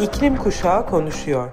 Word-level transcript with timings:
İklim 0.00 0.36
Kuşağı 0.36 0.86
konuşuyor. 0.86 1.50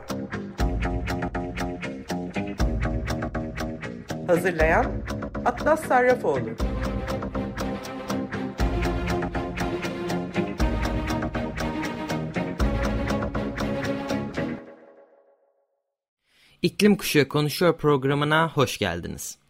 Hazırlayan 4.27 4.85
Atlas 5.45 5.87
Sarrafoğlu. 5.87 6.49
İklim 16.61 16.97
Kuşağı 16.97 17.27
Konuşuyor 17.27 17.77
programına 17.77 18.49
hoş 18.49 18.77
geldiniz. 18.77 19.44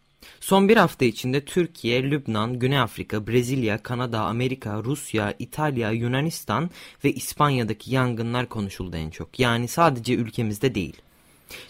Son 0.46 0.68
bir 0.68 0.76
hafta 0.76 1.04
içinde 1.04 1.44
Türkiye, 1.44 2.02
Lübnan, 2.02 2.58
Güney 2.58 2.78
Afrika, 2.78 3.26
Brezilya, 3.26 3.82
Kanada, 3.82 4.20
Amerika, 4.20 4.84
Rusya, 4.84 5.34
İtalya, 5.38 5.90
Yunanistan 5.90 6.70
ve 7.04 7.12
İspanya'daki 7.12 7.94
yangınlar 7.94 8.48
konuşuldu 8.48 8.96
en 8.96 9.10
çok. 9.10 9.40
Yani 9.40 9.68
sadece 9.68 10.14
ülkemizde 10.14 10.74
değil. 10.74 10.96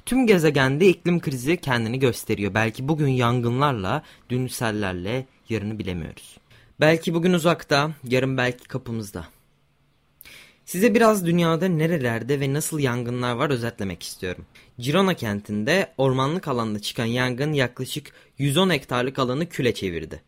Tüm 0.07 0.27
gezegende 0.27 0.89
iklim 0.89 1.21
krizi 1.21 1.57
kendini 1.57 1.99
gösteriyor. 1.99 2.55
Belki 2.55 2.89
bugün 2.89 3.09
yangınlarla, 3.09 4.02
dün 4.30 4.47
sellerle, 4.47 5.27
yarını 5.49 5.79
bilemiyoruz. 5.79 6.38
Belki 6.80 7.15
bugün 7.15 7.33
uzakta, 7.33 7.91
yarın 8.05 8.37
belki 8.37 8.69
kapımızda. 8.69 9.36
Size 10.66 10.95
biraz 10.95 11.27
dünyada 11.27 11.69
nerelerde 11.69 12.41
ve 12.41 12.52
nasıl 12.52 12.79
yangınlar 12.79 13.34
var 13.34 13.51
özetlemek 13.51 14.02
istiyorum. 14.02 14.47
Girona 14.79 15.15
kentinde 15.15 15.93
ormanlık 15.98 16.48
alanda 16.48 16.79
çıkan 16.79 17.05
yangın 17.05 17.52
yaklaşık 17.52 18.12
110 18.38 18.71
hektarlık 18.71 19.19
alanı 19.19 19.48
küle 19.48 19.74
çevirdi. 19.74 20.23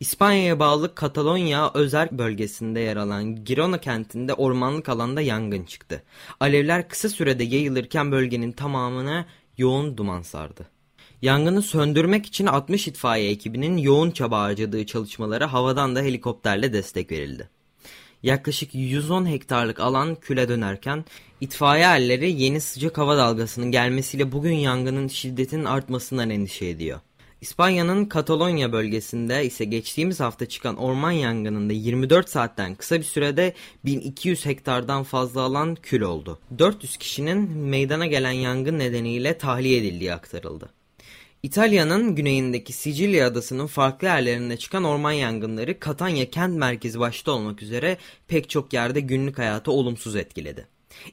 İspanya'ya 0.00 0.58
bağlı 0.58 0.94
Katalonya 0.94 1.70
özel 1.74 2.08
bölgesinde 2.12 2.80
yer 2.80 2.96
alan 2.96 3.44
Girona 3.44 3.78
kentinde 3.78 4.34
ormanlık 4.34 4.88
alanda 4.88 5.20
yangın 5.20 5.64
çıktı. 5.64 6.02
Alevler 6.40 6.88
kısa 6.88 7.08
sürede 7.08 7.44
yayılırken 7.44 8.12
bölgenin 8.12 8.52
tamamına 8.52 9.26
yoğun 9.58 9.96
duman 9.96 10.22
sardı. 10.22 10.66
Yangını 11.22 11.62
söndürmek 11.62 12.26
için 12.26 12.46
60 12.46 12.88
itfaiye 12.88 13.30
ekibinin 13.30 13.76
yoğun 13.76 14.10
çaba 14.10 14.40
harcadığı 14.40 14.86
çalışmalara 14.86 15.52
havadan 15.52 15.96
da 15.96 16.00
helikopterle 16.00 16.72
destek 16.72 17.12
verildi. 17.12 17.59
Yaklaşık 18.22 18.74
110 18.74 19.26
hektarlık 19.26 19.80
alan 19.80 20.14
küle 20.14 20.48
dönerken 20.48 21.04
itfaiye 21.40 21.84
erleri 21.84 22.42
yeni 22.42 22.60
sıcak 22.60 22.98
hava 22.98 23.16
dalgasının 23.16 23.70
gelmesiyle 23.70 24.32
bugün 24.32 24.52
yangının 24.52 25.08
şiddetinin 25.08 25.64
artmasından 25.64 26.30
endişe 26.30 26.66
ediyor. 26.66 27.00
İspanya'nın 27.40 28.04
Katalonya 28.04 28.72
bölgesinde 28.72 29.44
ise 29.46 29.64
geçtiğimiz 29.64 30.20
hafta 30.20 30.46
çıkan 30.46 30.76
orman 30.76 31.10
yangınında 31.10 31.72
24 31.72 32.28
saatten 32.28 32.74
kısa 32.74 32.98
bir 32.98 33.04
sürede 33.04 33.54
1200 33.84 34.46
hektardan 34.46 35.02
fazla 35.02 35.40
alan 35.40 35.74
kül 35.74 36.00
oldu. 36.00 36.38
400 36.58 36.96
kişinin 36.96 37.50
meydana 37.50 38.06
gelen 38.06 38.30
yangın 38.30 38.78
nedeniyle 38.78 39.38
tahliye 39.38 39.78
edildiği 39.78 40.14
aktarıldı. 40.14 40.79
İtalya'nın 41.42 42.14
güneyindeki 42.14 42.72
Sicilya 42.72 43.26
adasının 43.26 43.66
farklı 43.66 44.06
yerlerinde 44.06 44.56
çıkan 44.56 44.84
orman 44.84 45.12
yangınları 45.12 45.80
Katanya 45.80 46.30
kent 46.30 46.58
merkezi 46.58 47.00
başta 47.00 47.32
olmak 47.32 47.62
üzere 47.62 47.96
pek 48.28 48.50
çok 48.50 48.72
yerde 48.72 49.00
günlük 49.00 49.38
hayatı 49.38 49.72
olumsuz 49.72 50.16
etkiledi. 50.16 50.66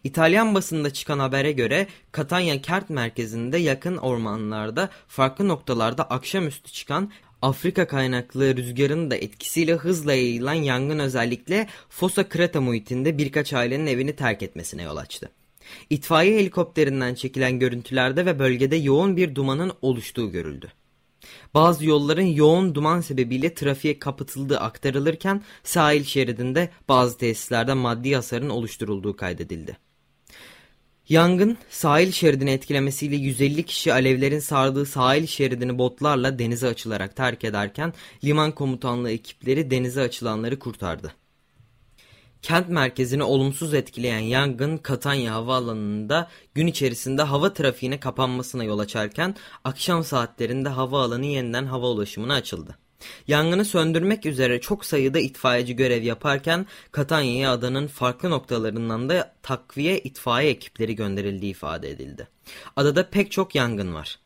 İtalyan 0.04 0.56
basında 0.56 0.94
çıkan 0.94 1.20
habere 1.20 1.52
göre 1.52 1.88
Katanya 2.12 2.62
kent 2.62 2.90
merkezinde 2.90 3.58
yakın 3.58 3.98
ormanlarda 3.98 4.90
farklı 5.08 5.48
noktalarda 5.48 6.04
akşamüstü 6.04 6.72
çıkan 6.72 7.12
Afrika 7.42 7.88
kaynaklı 7.88 8.58
rüzgarın 8.58 9.12
da 9.12 9.16
etkisiyle 9.16 9.74
hızla 9.74 10.14
yayılan 10.14 10.54
yangın 10.54 11.00
özellikle 11.00 11.68
Fossa 11.90 12.30
Creta 12.30 12.62
muhitinde 12.62 13.18
birkaç 13.18 13.54
ailenin 13.54 13.88
evini 13.88 14.16
terk 14.16 14.44
etmesine 14.44 14.84
yol 14.84 14.98
açtı. 14.98 15.32
İtfaiye 15.90 16.40
helikopterinden 16.40 17.16
çekilen 17.16 17.60
görüntülerde 17.60 18.26
ve 18.26 18.40
bölgede 18.40 18.76
yoğun 18.76 19.18
bir 19.18 19.36
dumanın 19.36 19.72
oluştuğu 19.82 20.32
görüldü. 20.32 20.72
Bazı 21.54 21.86
yolların 21.86 22.22
yoğun 22.22 22.76
duman 22.76 23.02
sebebiyle 23.02 23.54
trafiğe 23.54 24.00
kapatıldığı 24.00 24.60
aktarılırken 24.60 25.42
sahil 25.64 26.04
şeridinde 26.04 26.70
bazı 26.90 27.18
tesislerde 27.18 27.74
maddi 27.74 28.16
hasarın 28.16 28.50
oluşturulduğu 28.50 29.16
kaydedildi. 29.16 29.78
Yangın 31.10 31.58
sahil 31.70 32.12
şeridini 32.12 32.52
etkilemesiyle 32.52 33.16
150 33.16 33.64
kişi 33.64 33.94
alevlerin 33.94 34.40
sardığı 34.40 34.86
sahil 34.86 35.28
şeridini 35.28 35.78
botlarla 35.78 36.40
denize 36.40 36.68
açılarak 36.68 37.16
terk 37.16 37.44
ederken 37.44 37.94
liman 38.24 38.52
komutanlığı 38.52 39.12
ekipleri 39.12 39.72
denize 39.72 40.02
açılanları 40.02 40.60
kurtardı. 40.60 41.14
Kent 42.48 42.70
merkezini 42.70 43.24
olumsuz 43.24 43.74
etkileyen 43.74 44.20
yangın 44.20 44.78
Katanya 44.78 45.34
Havaalanı'nda 45.34 46.30
gün 46.54 46.68
içerisinde 46.68 47.22
hava 47.22 47.54
trafiğine 47.54 48.00
kapanmasına 48.00 48.64
yol 48.64 48.80
açarken 48.80 49.36
akşam 49.64 50.04
saatlerinde 50.04 50.70
havaalanı 50.70 51.26
yeniden 51.26 51.66
hava 51.66 51.90
ulaşımına 51.90 52.34
açıldı. 52.34 52.78
Yangını 53.28 53.66
söndürmek 53.66 54.26
üzere 54.26 54.62
çok 54.62 54.86
sayıda 54.86 55.20
itfaiyeci 55.20 55.76
görev 55.76 56.04
yaparken 56.04 56.66
Katanya'ya 56.92 57.52
adanın 57.52 57.88
farklı 57.88 58.30
noktalarından 58.30 59.10
da 59.10 59.36
takviye 59.44 60.00
itfaiye 60.00 60.52
ekipleri 60.52 60.96
gönderildiği 60.96 61.52
ifade 61.52 61.90
edildi. 61.90 62.28
Adada 62.76 63.10
pek 63.10 63.32
çok 63.32 63.56
yangın 63.56 63.94
var. 63.94 64.20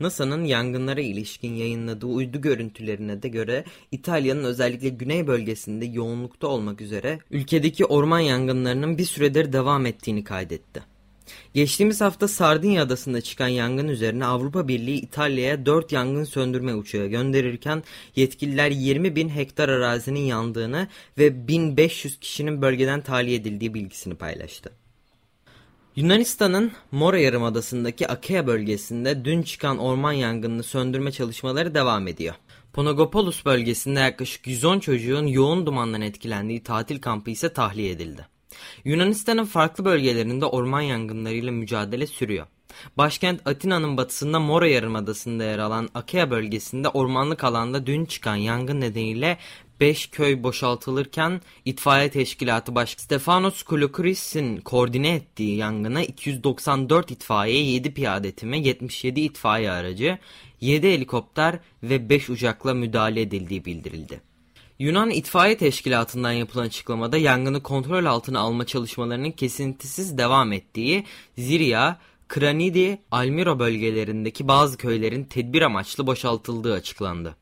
NASA'nın 0.00 0.44
yangınlara 0.44 1.00
ilişkin 1.00 1.54
yayınladığı 1.54 2.06
uydu 2.06 2.40
görüntülerine 2.40 3.22
de 3.22 3.28
göre 3.28 3.64
İtalya'nın 3.92 4.44
özellikle 4.44 4.88
güney 4.88 5.26
bölgesinde 5.26 5.84
yoğunlukta 5.84 6.46
olmak 6.46 6.80
üzere 6.80 7.18
ülkedeki 7.30 7.84
orman 7.84 8.20
yangınlarının 8.20 8.98
bir 8.98 9.04
süredir 9.04 9.52
devam 9.52 9.86
ettiğini 9.86 10.24
kaydetti. 10.24 10.82
Geçtiğimiz 11.54 12.00
hafta 12.00 12.28
Sardinya 12.28 12.82
adasında 12.82 13.20
çıkan 13.20 13.48
yangın 13.48 13.88
üzerine 13.88 14.24
Avrupa 14.24 14.68
Birliği 14.68 15.00
İtalya'ya 15.00 15.66
4 15.66 15.92
yangın 15.92 16.24
söndürme 16.24 16.74
uçağı 16.74 17.06
gönderirken 17.06 17.82
yetkililer 18.16 18.70
20 18.70 19.16
bin 19.16 19.28
hektar 19.28 19.68
arazinin 19.68 20.20
yandığını 20.20 20.88
ve 21.18 21.48
1500 21.48 22.20
kişinin 22.20 22.62
bölgeden 22.62 23.00
tahliye 23.00 23.36
edildiği 23.36 23.74
bilgisini 23.74 24.14
paylaştı. 24.14 24.79
Yunanistan'ın 25.96 26.72
Mora 26.92 27.18
Yarımadası'ndaki 27.18 28.08
Akea 28.08 28.46
bölgesinde 28.46 29.24
dün 29.24 29.42
çıkan 29.42 29.78
orman 29.78 30.12
yangınını 30.12 30.62
söndürme 30.62 31.12
çalışmaları 31.12 31.74
devam 31.74 32.08
ediyor. 32.08 32.34
Ponagopoulos 32.72 33.44
bölgesinde 33.44 34.00
yaklaşık 34.00 34.46
110 34.46 34.78
çocuğun 34.78 35.26
yoğun 35.26 35.66
dumandan 35.66 36.00
etkilendiği 36.00 36.62
tatil 36.62 37.00
kampı 37.00 37.30
ise 37.30 37.52
tahliye 37.52 37.90
edildi. 37.90 38.26
Yunanistan'ın 38.84 39.44
farklı 39.44 39.84
bölgelerinde 39.84 40.44
orman 40.44 40.80
yangınlarıyla 40.80 41.52
mücadele 41.52 42.06
sürüyor. 42.06 42.46
Başkent 42.98 43.46
Atina'nın 43.46 43.96
batısında 43.96 44.40
Mora 44.40 44.68
Yarımadası'nda 44.68 45.44
yer 45.44 45.58
alan 45.58 45.88
Akea 45.94 46.30
bölgesinde 46.30 46.88
ormanlık 46.88 47.44
alanda 47.44 47.86
dün 47.86 48.04
çıkan 48.04 48.36
yangın 48.36 48.80
nedeniyle 48.80 49.38
5 49.80 50.10
köy 50.10 50.42
boşaltılırken 50.42 51.40
itfaiye 51.64 52.10
teşkilatı 52.10 52.74
başkanı 52.74 53.02
Stefanos 53.02 53.62
Kouloukris'in 53.62 54.56
koordine 54.56 55.14
ettiği 55.14 55.56
yangına 55.56 56.02
294 56.02 57.10
itfaiye, 57.10 57.62
7 57.62 57.94
piyade 57.94 58.32
timi, 58.32 58.66
77 58.66 59.20
itfaiye 59.20 59.70
aracı, 59.70 60.18
7 60.60 60.92
helikopter 60.92 61.58
ve 61.82 62.08
5 62.08 62.30
uçakla 62.30 62.74
müdahale 62.74 63.20
edildiği 63.20 63.64
bildirildi. 63.64 64.20
Yunan 64.78 65.10
İtfaiye 65.10 65.56
Teşkilatı'ndan 65.56 66.32
yapılan 66.32 66.64
açıklamada 66.64 67.16
yangını 67.16 67.62
kontrol 67.62 68.04
altına 68.04 68.40
alma 68.40 68.66
çalışmalarının 68.66 69.30
kesintisiz 69.30 70.18
devam 70.18 70.52
ettiği 70.52 71.04
Zirya, 71.38 71.98
Kranidi, 72.28 72.98
Almiro 73.10 73.58
bölgelerindeki 73.58 74.48
bazı 74.48 74.76
köylerin 74.76 75.24
tedbir 75.24 75.62
amaçlı 75.62 76.06
boşaltıldığı 76.06 76.74
açıklandı. 76.74 77.39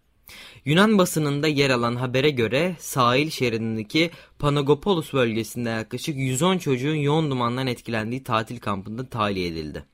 Yunan 0.65 0.99
basınında 0.99 1.49
yer 1.49 1.71
alan 1.71 1.97
habere 1.97 2.31
göre 2.31 2.77
sahil 2.79 3.31
şeridindeki 3.31 4.11
Panagopoulos 4.39 5.13
bölgesinde 5.13 5.69
yaklaşık 5.69 6.17
110 6.17 6.59
çocuğun 6.59 6.95
yoğun 6.95 7.31
dumandan 7.31 7.67
etkilendiği 7.67 8.25
tatil 8.25 8.61
kampında 8.61 9.09
tahliye 9.09 9.49
edildi. 9.49 9.85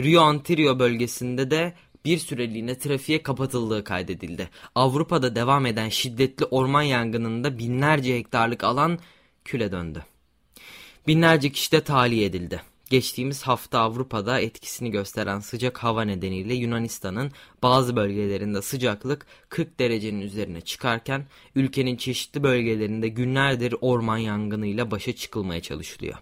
Rio 0.00 0.22
Antirio 0.22 0.78
bölgesinde 0.78 1.50
de 1.50 1.74
bir 2.04 2.18
süreliğine 2.18 2.78
trafiğe 2.78 3.22
kapatıldığı 3.22 3.84
kaydedildi. 3.84 4.50
Avrupa'da 4.74 5.34
devam 5.34 5.66
eden 5.66 5.88
şiddetli 5.88 6.44
orman 6.44 6.82
yangınında 6.82 7.58
binlerce 7.58 8.16
hektarlık 8.16 8.64
alan 8.64 8.98
küle 9.44 9.72
döndü. 9.72 10.04
Binlerce 11.06 11.50
kişi 11.50 11.72
de 11.72 11.80
tahliye 11.80 12.26
edildi. 12.26 12.62
Geçtiğimiz 12.90 13.42
hafta 13.42 13.78
Avrupa'da 13.80 14.40
etkisini 14.40 14.90
gösteren 14.90 15.40
sıcak 15.40 15.78
hava 15.78 16.02
nedeniyle 16.02 16.54
Yunanistan'ın 16.54 17.32
bazı 17.62 17.96
bölgelerinde 17.96 18.62
sıcaklık 18.62 19.26
40 19.48 19.80
derecenin 19.80 20.20
üzerine 20.20 20.60
çıkarken 20.60 21.26
ülkenin 21.54 21.96
çeşitli 21.96 22.42
bölgelerinde 22.42 23.08
günlerdir 23.08 23.74
orman 23.80 24.18
yangınıyla 24.18 24.90
başa 24.90 25.12
çıkılmaya 25.12 25.62
çalışılıyor. 25.62 26.18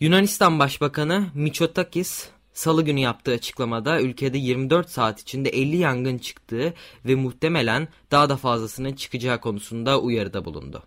Yunanistan 0.00 0.58
Başbakanı 0.58 1.26
Mitsotakis 1.34 2.28
Salı 2.52 2.84
günü 2.84 3.00
yaptığı 3.00 3.32
açıklamada 3.32 4.00
ülkede 4.00 4.38
24 4.38 4.90
saat 4.90 5.20
içinde 5.20 5.48
50 5.48 5.76
yangın 5.76 6.18
çıktığı 6.18 6.74
ve 7.04 7.14
muhtemelen 7.14 7.88
daha 8.10 8.28
da 8.28 8.36
fazlasının 8.36 8.92
çıkacağı 8.92 9.40
konusunda 9.40 10.00
uyarıda 10.00 10.44
bulundu. 10.44 10.82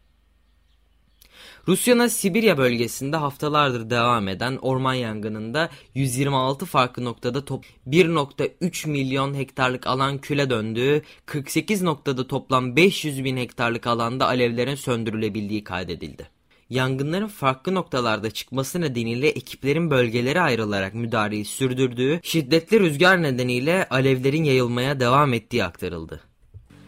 Rusya'nın 1.67 2.07
Sibirya 2.07 2.57
bölgesinde 2.57 3.17
haftalardır 3.17 3.89
devam 3.89 4.27
eden 4.27 4.57
orman 4.61 4.93
yangınında 4.93 5.69
126 5.95 6.65
farklı 6.65 7.05
noktada 7.05 7.45
top 7.45 7.65
1.3 7.87 8.89
milyon 8.89 9.33
hektarlık 9.33 9.87
alan 9.87 10.17
küle 10.17 10.49
döndüğü, 10.49 11.01
48 11.25 11.81
noktada 11.81 12.27
toplam 12.27 12.75
500 12.75 13.23
bin 13.23 13.37
hektarlık 13.37 13.87
alanda 13.87 14.27
alevlerin 14.27 14.75
söndürülebildiği 14.75 15.63
kaydedildi. 15.63 16.29
Yangınların 16.69 17.27
farklı 17.27 17.73
noktalarda 17.73 18.31
çıkması 18.31 18.81
nedeniyle 18.81 19.29
ekiplerin 19.29 19.91
bölgelere 19.91 20.41
ayrılarak 20.41 20.93
müdahaleyi 20.93 21.45
sürdürdüğü, 21.45 22.19
şiddetli 22.23 22.79
rüzgar 22.79 23.23
nedeniyle 23.23 23.87
alevlerin 23.89 24.43
yayılmaya 24.43 24.99
devam 24.99 25.33
ettiği 25.33 25.63
aktarıldı. 25.63 26.32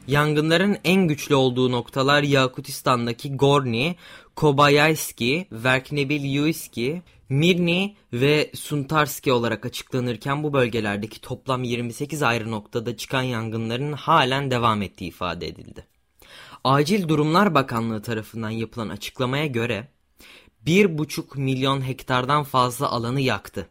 Yangınların 0.08 0.78
en 0.84 1.08
güçlü 1.08 1.36
olduğu 1.36 1.72
noktalar 1.72 2.24
Yakutistan'daki 2.24 3.38
Gorni, 3.38 3.96
Kobayayski, 4.36 5.48
Verknebil-Yuiski, 5.52 7.02
Mirni 7.30 7.96
ve 8.14 8.52
Suntarski 8.56 9.32
olarak 9.32 9.66
açıklanırken 9.66 10.44
bu 10.44 10.54
bölgelerdeki 10.54 11.22
toplam 11.22 11.64
28 11.64 12.24
ayrı 12.24 12.52
noktada 12.52 12.98
çıkan 12.98 13.22
yangınların 13.22 13.94
halen 13.94 14.52
devam 14.52 14.82
ettiği 14.82 15.08
ifade 15.08 15.48
edildi. 15.48 15.86
Acil 16.64 17.08
Durumlar 17.08 17.54
Bakanlığı 17.54 18.02
tarafından 18.02 18.50
yapılan 18.50 18.90
açıklamaya 18.90 19.46
göre 19.46 19.88
1,5 20.66 21.40
milyon 21.40 21.88
hektardan 21.88 22.44
fazla 22.44 22.90
alanı 22.90 23.22
yaktı. 23.22 23.70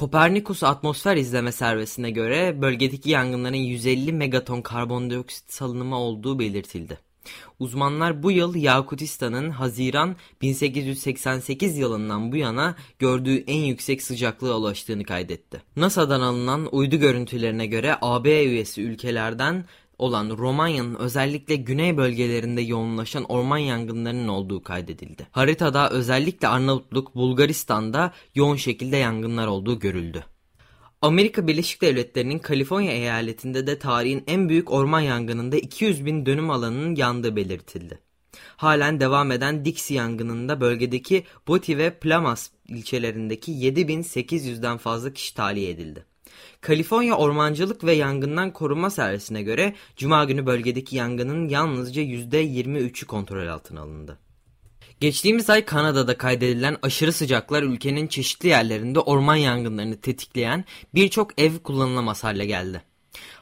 Kopernikus 0.00 0.62
atmosfer 0.62 1.16
izleme 1.16 1.52
servisine 1.52 2.10
göre 2.10 2.62
bölgedeki 2.62 3.10
yangınların 3.10 3.56
150 3.56 4.12
megaton 4.12 4.62
karbondioksit 4.62 5.52
salınımı 5.52 5.98
olduğu 5.98 6.38
belirtildi. 6.38 6.98
Uzmanlar 7.58 8.22
bu 8.22 8.30
yıl 8.30 8.54
Yakutistan'ın 8.54 9.50
Haziran 9.50 10.16
1888 10.42 11.78
yılından 11.78 12.32
bu 12.32 12.36
yana 12.36 12.76
gördüğü 12.98 13.36
en 13.36 13.62
yüksek 13.62 14.02
sıcaklığa 14.02 14.56
ulaştığını 14.56 15.04
kaydetti. 15.04 15.62
NASA'dan 15.76 16.20
alınan 16.20 16.68
uydu 16.74 16.96
görüntülerine 16.96 17.66
göre 17.66 17.96
AB 18.00 18.44
üyesi 18.44 18.82
ülkelerden 18.82 19.64
olan 20.00 20.30
Romanya'nın 20.30 20.94
özellikle 20.94 21.56
güney 21.56 21.96
bölgelerinde 21.96 22.60
yoğunlaşan 22.60 23.24
orman 23.24 23.58
yangınlarının 23.58 24.28
olduğu 24.28 24.62
kaydedildi. 24.62 25.26
Haritada 25.30 25.90
özellikle 25.90 26.48
Arnavutluk, 26.48 27.14
Bulgaristan'da 27.14 28.12
yoğun 28.34 28.56
şekilde 28.56 28.96
yangınlar 28.96 29.46
olduğu 29.46 29.78
görüldü. 29.78 30.24
Amerika 31.02 31.46
Birleşik 31.46 31.82
Devletleri'nin 31.82 32.38
Kaliforniya 32.38 32.92
eyaletinde 32.92 33.66
de 33.66 33.78
tarihin 33.78 34.24
en 34.26 34.48
büyük 34.48 34.70
orman 34.70 35.00
yangınında 35.00 35.56
200 35.56 36.06
bin 36.06 36.26
dönüm 36.26 36.50
alanının 36.50 36.96
yandığı 36.96 37.36
belirtildi. 37.36 37.98
Halen 38.56 39.00
devam 39.00 39.32
eden 39.32 39.64
Dixie 39.64 39.96
yangınında 39.96 40.60
bölgedeki 40.60 41.24
Boti 41.48 41.78
ve 41.78 41.98
Plamas 41.98 42.50
ilçelerindeki 42.68 43.52
7800'den 43.52 44.76
fazla 44.76 45.12
kişi 45.12 45.34
tahliye 45.34 45.70
edildi. 45.70 46.09
Kaliforniya 46.60 47.16
Ormancılık 47.16 47.84
ve 47.84 47.92
Yangından 47.92 48.52
Korunma 48.52 48.90
Servisi'ne 48.90 49.42
göre 49.42 49.74
Cuma 49.96 50.24
günü 50.24 50.46
bölgedeki 50.46 50.96
yangının 50.96 51.48
yalnızca 51.48 52.02
%23'ü 52.02 53.06
kontrol 53.06 53.46
altına 53.46 53.80
alındı. 53.80 54.18
Geçtiğimiz 55.00 55.50
ay 55.50 55.64
Kanada'da 55.64 56.18
kaydedilen 56.18 56.76
aşırı 56.82 57.12
sıcaklar 57.12 57.62
ülkenin 57.62 58.06
çeşitli 58.06 58.48
yerlerinde 58.48 59.00
orman 59.00 59.36
yangınlarını 59.36 60.00
tetikleyen 60.00 60.64
birçok 60.94 61.40
ev 61.40 61.58
kullanılamaz 61.58 62.24
hale 62.24 62.46
geldi. 62.46 62.82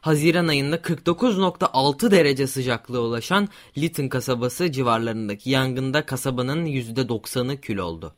Haziran 0.00 0.48
ayında 0.48 0.76
49.6 0.76 2.10
derece 2.10 2.46
sıcaklığa 2.46 3.00
ulaşan 3.00 3.48
Lytton 3.78 4.08
kasabası 4.08 4.72
civarlarındaki 4.72 5.50
yangında 5.50 6.06
kasabanın 6.06 6.66
%90'ı 6.66 7.60
kül 7.60 7.78
oldu. 7.78 8.14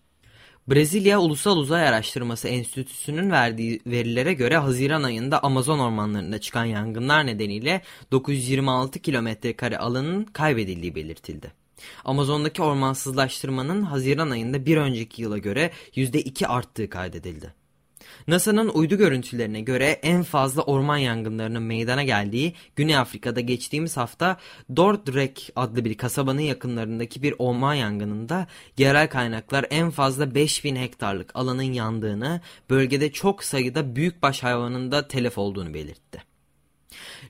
Brezilya 0.68 1.20
Ulusal 1.20 1.56
Uzay 1.56 1.88
Araştırması 1.88 2.48
Enstitüsü'nün 2.48 3.30
verdiği 3.30 3.80
verilere 3.86 4.32
göre 4.32 4.56
Haziran 4.56 5.02
ayında 5.02 5.42
Amazon 5.42 5.78
ormanlarında 5.78 6.40
çıkan 6.40 6.64
yangınlar 6.64 7.26
nedeniyle 7.26 7.82
926 8.12 8.98
kilometre 8.98 9.56
kare 9.56 9.78
alanın 9.78 10.24
kaybedildiği 10.24 10.94
belirtildi. 10.94 11.52
Amazon'daki 12.04 12.62
ormansızlaştırmanın 12.62 13.82
Haziran 13.82 14.30
ayında 14.30 14.66
bir 14.66 14.76
önceki 14.76 15.22
yıla 15.22 15.38
göre 15.38 15.70
%2 15.96 16.46
arttığı 16.46 16.90
kaydedildi. 16.90 17.54
NASA'nın 18.28 18.69
uydu 18.69 18.96
görüntülerine 18.96 19.61
göre 19.61 19.87
en 19.87 20.22
fazla 20.22 20.62
orman 20.62 20.96
yangınlarının 20.96 21.62
meydana 21.62 22.02
geldiği 22.02 22.55
Güney 22.76 22.96
Afrika'da 22.96 23.40
geçtiğimiz 23.40 23.96
hafta 23.96 24.37
Dordrecht 24.76 25.50
adlı 25.56 25.84
bir 25.84 25.94
kasabanın 25.94 26.40
yakınlarındaki 26.40 27.22
bir 27.22 27.34
orman 27.38 27.75
yangınında 27.75 28.46
yerel 28.78 29.08
kaynaklar 29.08 29.67
en 29.70 29.90
fazla 29.90 30.34
5000 30.34 30.76
hektarlık 30.76 31.31
alanın 31.34 31.62
yandığını, 31.62 32.40
bölgede 32.70 33.12
çok 33.12 33.44
sayıda 33.44 33.96
büyükbaş 33.96 34.43
hayvanın 34.43 34.93
da 34.93 35.08
telef 35.08 35.38
olduğunu 35.38 35.75
belirtti. 35.75 36.22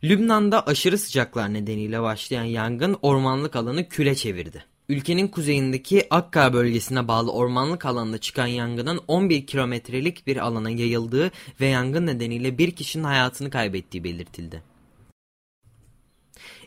Lübnan'da 0.05 0.67
aşırı 0.67 0.99
sıcaklar 0.99 1.55
nedeniyle 1.55 2.03
başlayan 2.03 2.45
yangın 2.45 2.99
ormanlık 3.03 3.57
alanı 3.57 3.89
küle 3.89 4.15
çevirdi. 4.15 4.70
Ülkenin 4.91 5.29
kuzeyindeki 5.29 6.07
Akka 6.11 6.53
bölgesine 6.53 7.09
bağlı 7.09 7.33
ormanlık 7.33 7.87
alanda 7.87 8.19
çıkan 8.19 8.47
yangının 8.47 9.01
11 9.09 9.47
kilometrelik 9.47 10.27
bir 10.27 10.37
alana 10.37 10.71
yayıldığı 10.71 11.31
ve 11.61 11.67
yangın 11.67 12.07
nedeniyle 12.07 12.59
bir 12.59 12.71
kişinin 12.71 13.05
hayatını 13.05 13.51
kaybettiği 13.51 14.05
belirtildi. 14.05 14.63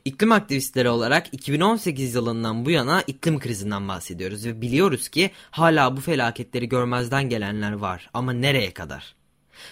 İklim 0.06 0.32
aktivistleri 0.32 0.90
olarak 0.90 1.34
2018 1.34 2.16
yılından 2.16 2.66
bu 2.66 2.72
yana 2.72 3.02
iklim 3.08 3.40
krizinden 3.40 3.88
bahsediyoruz 3.88 4.46
ve 4.46 4.62
biliyoruz 4.62 5.10
ki 5.10 5.32
hala 5.52 5.98
bu 5.98 6.02
felaketleri 6.02 6.70
görmezden 6.70 7.30
gelenler 7.30 7.72
var 7.72 8.10
ama 8.14 8.34
nereye 8.34 8.74
kadar? 8.74 9.16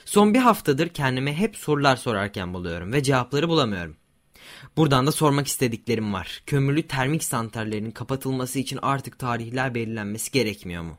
Son 0.06 0.33
bir 0.33 0.39
haftadır 0.39 0.89
kendime 0.89 1.33
hep 1.33 1.57
sorular 1.57 1.95
sorarken 1.95 2.53
buluyorum 2.53 2.94
ve 2.94 3.03
cevapları 3.03 3.50
bulamıyorum. 3.50 4.00
Buradan 4.77 5.07
da 5.07 5.12
sormak 5.12 5.47
istediklerim 5.47 6.13
var. 6.13 6.44
Kömürlü 6.45 6.88
termik 6.88 7.23
santrallerin 7.23 7.91
kapatılması 7.91 8.59
için 8.59 8.79
artık 8.81 9.19
tarihler 9.19 9.75
belirlenmesi 9.75 10.31
gerekmiyor 10.31 10.83
mu? 10.83 10.97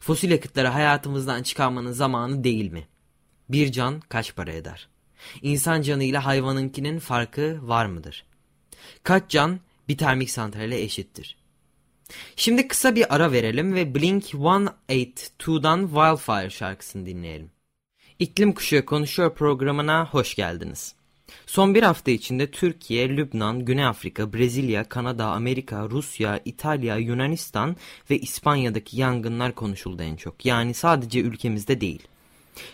Fosil 0.00 0.30
yakıtları 0.30 0.68
hayatımızdan 0.68 1.42
çıkarmanın 1.42 1.92
zamanı 1.92 2.44
değil 2.44 2.72
mi? 2.72 2.88
Bir 3.48 3.72
can 3.72 4.00
kaç 4.00 4.34
para 4.34 4.52
eder? 4.52 4.88
İnsan 5.42 5.82
canı 5.82 6.04
ile 6.04 6.18
hayvanınkinin 6.18 6.98
farkı 6.98 7.58
var 7.62 7.86
mıdır? 7.86 8.24
Kaç 9.02 9.30
can 9.30 9.60
bir 9.88 9.98
termik 9.98 10.30
santrale 10.30 10.80
eşittir? 10.80 11.38
Şimdi 12.36 12.68
kısa 12.68 12.94
bir 12.94 13.14
ara 13.14 13.32
verelim 13.32 13.74
ve 13.74 13.82
Blink-182'dan 13.82 15.86
Wildfire 15.86 16.50
şarkısını 16.50 17.06
dinleyelim. 17.06 17.50
İklim 18.18 18.52
Kuşağı 18.52 18.84
Konuşuyor 18.84 19.34
programına 19.34 20.06
hoş 20.06 20.34
geldiniz. 20.34 20.97
Son 21.46 21.74
bir 21.74 21.82
hafta 21.82 22.10
içinde 22.10 22.50
Türkiye, 22.50 23.08
Lübnan, 23.08 23.64
Güney 23.64 23.84
Afrika, 23.84 24.32
Brezilya, 24.32 24.84
Kanada, 24.84 25.26
Amerika, 25.26 25.90
Rusya, 25.90 26.40
İtalya, 26.44 26.96
Yunanistan 26.96 27.76
ve 28.10 28.18
İspanya'daki 28.18 29.00
yangınlar 29.00 29.54
konuşuldu 29.54 30.02
en 30.02 30.16
çok. 30.16 30.46
Yani 30.46 30.74
sadece 30.74 31.20
ülkemizde 31.20 31.80
değil. 31.80 32.02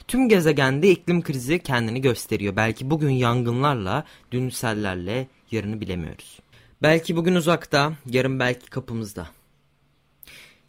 Tüm 0.09 0.29
gezegende 0.29 0.91
iklim 0.91 1.23
krizi 1.23 1.59
kendini 1.59 2.01
gösteriyor. 2.01 2.57
Belki 2.57 2.91
bugün 2.91 3.11
yangınlarla, 3.11 4.05
dün 4.33 4.49
sellerle, 4.49 5.29
yarını 5.51 5.81
bilemiyoruz. 5.81 6.39
Belki 6.83 7.17
bugün 7.17 7.35
uzakta, 7.35 7.93
yarın 8.07 8.41
belki 8.41 8.71
kapımızda. 8.71 9.27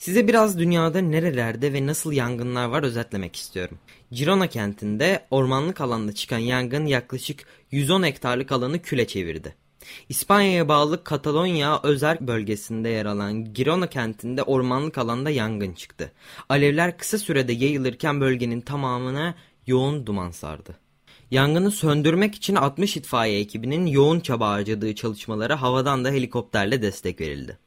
Size 0.06 0.28
biraz 0.28 0.60
dünyada 0.60 1.02
nerelerde 1.02 1.74
ve 1.74 1.86
nasıl 1.86 2.12
yangınlar 2.12 2.66
var 2.66 2.84
özetlemek 2.84 3.36
istiyorum. 3.36 3.80
Girona 4.12 4.48
kentinde 4.48 5.26
ormanlık 5.32 5.82
alanda 5.82 6.14
çıkan 6.14 6.38
yangın 6.38 6.86
yaklaşık 6.86 7.46
110 7.72 8.04
hektarlık 8.04 8.52
alanı 8.52 8.82
küle 8.82 9.08
çevirdi. 9.08 9.56
İspanya'ya 10.10 10.68
bağlı 10.68 11.04
Katalonya 11.04 11.80
özel 11.84 12.18
bölgesinde 12.22 12.90
yer 12.90 13.06
alan 13.06 13.54
Girona 13.54 13.88
kentinde 13.88 14.44
ormanlık 14.44 14.98
alanda 14.98 15.30
yangın 15.30 15.74
çıktı. 15.74 16.12
Alevler 16.50 16.98
kısa 16.98 17.18
sürede 17.18 17.54
yayılırken 17.54 18.22
bölgenin 18.22 18.62
tamamına 18.62 19.36
yoğun 19.68 20.06
duman 20.06 20.32
sardı. 20.32 20.78
Yangını 21.32 21.72
söndürmek 21.72 22.36
için 22.36 22.56
60 22.56 22.98
itfaiye 22.98 23.40
ekibinin 23.40 23.86
yoğun 23.86 24.20
çaba 24.20 24.50
harcadığı 24.50 24.96
çalışmalara 24.96 25.62
havadan 25.62 26.06
da 26.06 26.10
helikopterle 26.10 26.82
destek 26.82 27.22
verildi. 27.22 27.65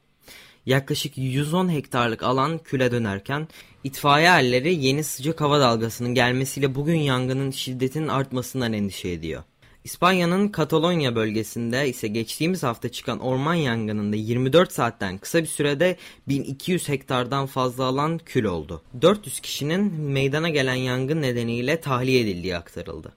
Yaklaşık 0.65 1.17
110 1.17 1.71
hektarlık 1.71 2.23
alan 2.23 2.57
küle 2.57 2.91
dönerken 2.91 3.47
itfaiye 3.83 4.27
erleri 4.27 4.85
yeni 4.85 5.03
sıcak 5.03 5.41
hava 5.41 5.59
dalgasının 5.59 6.13
gelmesiyle 6.13 6.75
bugün 6.75 6.97
yangının 6.97 7.51
şiddetinin 7.51 8.07
artmasından 8.07 8.73
endişe 8.73 9.09
ediyor. 9.09 9.43
İspanya'nın 9.83 10.47
Katalonya 10.47 11.15
bölgesinde 11.15 11.89
ise 11.89 12.07
geçtiğimiz 12.07 12.63
hafta 12.63 12.89
çıkan 12.89 13.19
orman 13.19 13.53
yangınında 13.53 14.15
24 14.15 14.71
saatten 14.71 15.17
kısa 15.17 15.41
bir 15.41 15.47
sürede 15.47 15.95
1200 16.27 16.89
hektardan 16.89 17.45
fazla 17.45 17.83
alan 17.83 18.17
kül 18.17 18.43
oldu. 18.43 18.81
400 19.01 19.39
kişinin 19.39 19.93
meydana 19.93 20.49
gelen 20.49 20.75
yangın 20.75 21.21
nedeniyle 21.21 21.81
tahliye 21.81 22.21
edildiği 22.21 22.57
aktarıldı. 22.57 23.13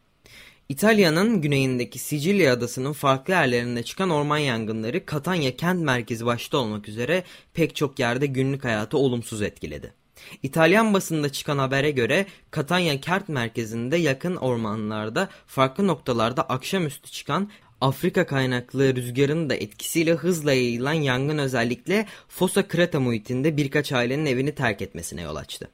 İtalya'nın 0.69 1.41
güneyindeki 1.41 1.99
Sicilya 1.99 2.53
adasının 2.53 2.93
farklı 2.93 3.33
yerlerinde 3.33 3.83
çıkan 3.83 4.11
orman 4.11 4.39
yangınları 4.39 5.07
Katanya 5.07 5.57
kent 5.57 5.81
merkezi 5.83 6.27
başta 6.27 6.59
olmak 6.59 6.89
üzere 6.89 7.25
pek 7.55 7.77
çok 7.77 7.99
yerde 7.99 8.27
günlük 8.27 8.65
hayatı 8.65 8.99
olumsuz 8.99 9.43
etkiledi. 9.43 9.95
İtalyan 10.43 10.95
basında 10.95 11.33
çıkan 11.33 11.59
habere 11.59 11.91
göre 11.91 12.27
Katanya 12.51 13.01
kent 13.01 13.29
merkezinde 13.29 13.97
yakın 13.97 14.37
ormanlarda 14.37 15.29
farklı 15.47 15.87
noktalarda 15.87 16.43
akşamüstü 16.43 17.11
çıkan 17.11 17.51
Afrika 17.81 18.27
kaynaklı 18.27 18.97
rüzgarın 18.97 19.51
da 19.51 19.55
etkisiyle 19.55 20.13
hızla 20.13 20.53
yayılan 20.53 20.93
yangın 20.93 21.39
özellikle 21.39 22.07
Fossa 22.29 22.69
Kreta 22.69 23.01
muhitinde 23.01 23.57
birkaç 23.57 23.93
ailenin 23.93 24.27
evini 24.27 24.55
terk 24.55 24.83
etmesine 24.83 25.23
yol 25.23 25.37
açtı. 25.37 25.71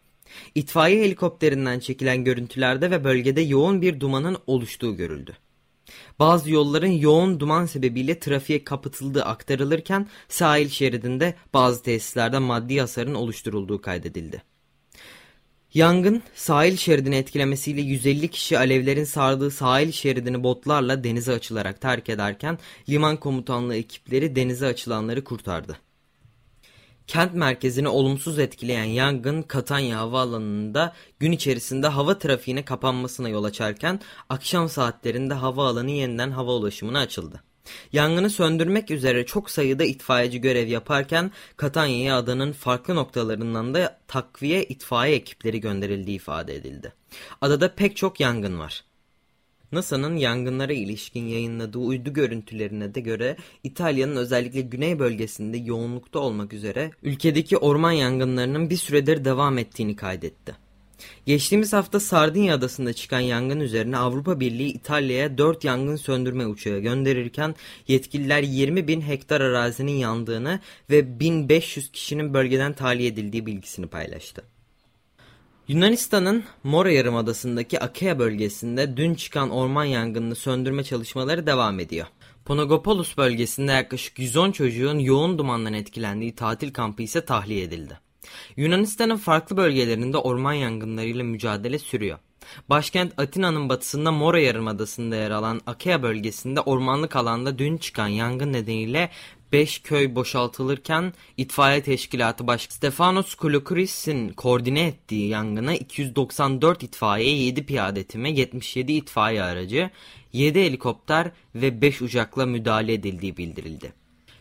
İtfaiye 0.54 1.04
helikopterinden 1.04 1.78
çekilen 1.78 2.24
görüntülerde 2.24 2.90
ve 2.90 3.04
bölgede 3.04 3.40
yoğun 3.40 3.82
bir 3.82 4.00
dumanın 4.00 4.36
oluştuğu 4.46 4.96
görüldü. 4.96 5.36
Bazı 6.18 6.50
yolların 6.50 6.86
yoğun 6.86 7.40
duman 7.40 7.66
sebebiyle 7.66 8.18
trafiğe 8.18 8.64
kapatıldığı 8.64 9.24
aktarılırken 9.24 10.08
sahil 10.28 10.68
şeridinde 10.68 11.34
bazı 11.54 11.82
tesislerde 11.82 12.38
maddi 12.38 12.80
hasarın 12.80 13.14
oluşturulduğu 13.14 13.80
kaydedildi. 13.80 14.42
Yangın 15.74 16.22
sahil 16.34 16.76
şeridini 16.76 17.16
etkilemesiyle 17.16 17.80
150 17.80 18.28
kişi 18.28 18.58
alevlerin 18.58 19.04
sardığı 19.04 19.50
sahil 19.50 19.92
şeridini 19.92 20.42
botlarla 20.42 21.04
denize 21.04 21.32
açılarak 21.32 21.80
terk 21.80 22.08
ederken 22.08 22.58
liman 22.88 23.16
komutanlığı 23.16 23.76
ekipleri 23.76 24.36
denize 24.36 24.66
açılanları 24.66 25.24
kurtardı. 25.24 25.78
Kent 27.08 27.34
merkezini 27.34 27.88
olumsuz 27.88 28.38
etkileyen 28.38 28.84
yangın 28.84 29.42
Katanya 29.42 29.98
Havaalanı'nda 29.98 30.92
gün 31.18 31.32
içerisinde 31.32 31.86
hava 31.86 32.18
trafiğine 32.18 32.64
kapanmasına 32.64 33.28
yol 33.28 33.44
açarken 33.44 34.00
akşam 34.28 34.68
saatlerinde 34.68 35.34
havaalanı 35.34 35.90
yeniden 35.90 36.30
hava 36.30 36.54
ulaşımına 36.54 36.98
açıldı. 36.98 37.42
Yangını 37.92 38.30
söndürmek 38.30 38.90
üzere 38.90 39.26
çok 39.26 39.50
sayıda 39.50 39.84
itfaiyeci 39.84 40.40
görev 40.40 40.68
yaparken 40.68 41.32
Katanya'ya 41.56 42.16
adanın 42.16 42.52
farklı 42.52 42.94
noktalarından 42.94 43.74
da 43.74 44.00
takviye 44.08 44.64
itfaiye 44.64 45.16
ekipleri 45.16 45.60
gönderildiği 45.60 46.16
ifade 46.16 46.54
edildi. 46.54 46.92
Adada 47.40 47.74
pek 47.74 47.96
çok 47.96 48.20
yangın 48.20 48.58
var. 48.58 48.84
NASA'nın 49.72 50.16
yangınlara 50.16 50.72
ilişkin 50.72 51.26
yayınladığı 51.26 51.78
uydu 51.78 52.12
görüntülerine 52.12 52.94
de 52.94 53.00
göre 53.00 53.36
İtalya'nın 53.64 54.16
özellikle 54.16 54.60
güney 54.60 54.98
bölgesinde 54.98 55.56
yoğunlukta 55.56 56.18
olmak 56.18 56.52
üzere 56.52 56.90
ülkedeki 57.02 57.56
orman 57.56 57.92
yangınlarının 57.92 58.70
bir 58.70 58.76
süredir 58.76 59.24
devam 59.24 59.58
ettiğini 59.58 59.96
kaydetti. 59.96 60.68
Geçtiğimiz 61.26 61.72
hafta 61.72 62.00
Sardinya 62.00 62.54
adasında 62.54 62.92
çıkan 62.92 63.20
yangın 63.20 63.60
üzerine 63.60 63.96
Avrupa 63.96 64.40
Birliği 64.40 64.68
İtalya'ya 64.68 65.38
4 65.38 65.64
yangın 65.64 65.96
söndürme 65.96 66.46
uçağı 66.46 66.78
gönderirken 66.78 67.54
yetkililer 67.88 68.42
20 68.42 68.88
bin 68.88 69.00
hektar 69.00 69.40
arazinin 69.40 69.92
yandığını 69.92 70.60
ve 70.90 71.20
1500 71.20 71.92
kişinin 71.92 72.34
bölgeden 72.34 72.72
tahliye 72.72 73.08
edildiği 73.08 73.46
bilgisini 73.46 73.86
paylaştı. 73.86 74.42
Yunanistan'ın 75.68 76.44
Mora 76.64 76.90
Yarımadası'ndaki 76.90 77.80
Akea 77.80 78.18
bölgesinde 78.18 78.96
dün 78.96 79.14
çıkan 79.14 79.50
orman 79.50 79.84
yangınını 79.84 80.34
söndürme 80.34 80.84
çalışmaları 80.84 81.46
devam 81.46 81.80
ediyor. 81.80 82.06
Ponagopoulos 82.44 83.16
bölgesinde 83.16 83.72
yaklaşık 83.72 84.18
110 84.18 84.52
çocuğun 84.52 84.98
yoğun 84.98 85.38
dumandan 85.38 85.72
etkilendiği 85.72 86.34
tatil 86.34 86.72
kampı 86.72 87.02
ise 87.02 87.24
tahliye 87.24 87.62
edildi. 87.62 87.98
Yunanistan'ın 88.56 89.16
farklı 89.16 89.56
bölgelerinde 89.56 90.16
orman 90.16 90.52
yangınlarıyla 90.52 91.24
mücadele 91.24 91.78
sürüyor. 91.78 92.18
Başkent 92.68 93.12
Atina'nın 93.18 93.68
batısında 93.68 94.12
Mora 94.12 94.40
Yarımadası'nda 94.40 95.16
yer 95.16 95.30
alan 95.30 95.60
Akea 95.66 96.02
bölgesinde 96.02 96.60
ormanlık 96.60 97.16
alanda 97.16 97.58
dün 97.58 97.76
çıkan 97.76 98.08
yangın 98.08 98.52
nedeniyle 98.52 99.10
5 99.52 99.78
köy 99.82 100.14
boşaltılırken 100.14 101.12
itfaiye 101.36 101.82
teşkilatı 101.82 102.46
başkanı 102.46 102.74
Stefanos 102.74 103.34
Kouloukris'in 103.34 104.28
koordine 104.28 104.86
ettiği 104.86 105.28
yangına 105.28 105.74
294 105.74 106.82
itfaiye, 106.82 107.30
7 107.30 107.66
piyade 107.66 108.04
timi, 108.04 108.38
77 108.38 108.92
itfaiye 108.92 109.42
aracı, 109.42 109.90
7 110.32 110.60
helikopter 110.60 111.30
ve 111.54 111.82
5 111.82 112.02
uçakla 112.02 112.46
müdahale 112.46 112.92
edildiği 112.92 113.36
bildirildi. 113.36 113.92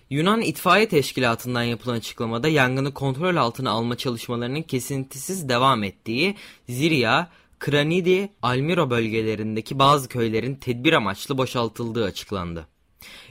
Yunan 0.09 0.41
İtfaiye 0.41 0.89
Teşkilatı'ndan 0.89 1.63
yapılan 1.63 1.95
açıklamada 1.95 2.47
yangını 2.47 2.93
kontrol 2.93 3.35
altına 3.35 3.71
alma 3.71 3.97
çalışmalarının 3.97 4.61
kesintisiz 4.61 5.49
devam 5.49 5.83
ettiği 5.83 6.35
Zirya, 6.69 7.29
Kranidi, 7.59 8.29
Almiro 8.41 8.89
bölgelerindeki 8.89 9.79
bazı 9.79 10.09
köylerin 10.09 10.55
tedbir 10.55 10.93
amaçlı 10.93 11.37
boşaltıldığı 11.37 12.05
açıklandı. 12.05 12.67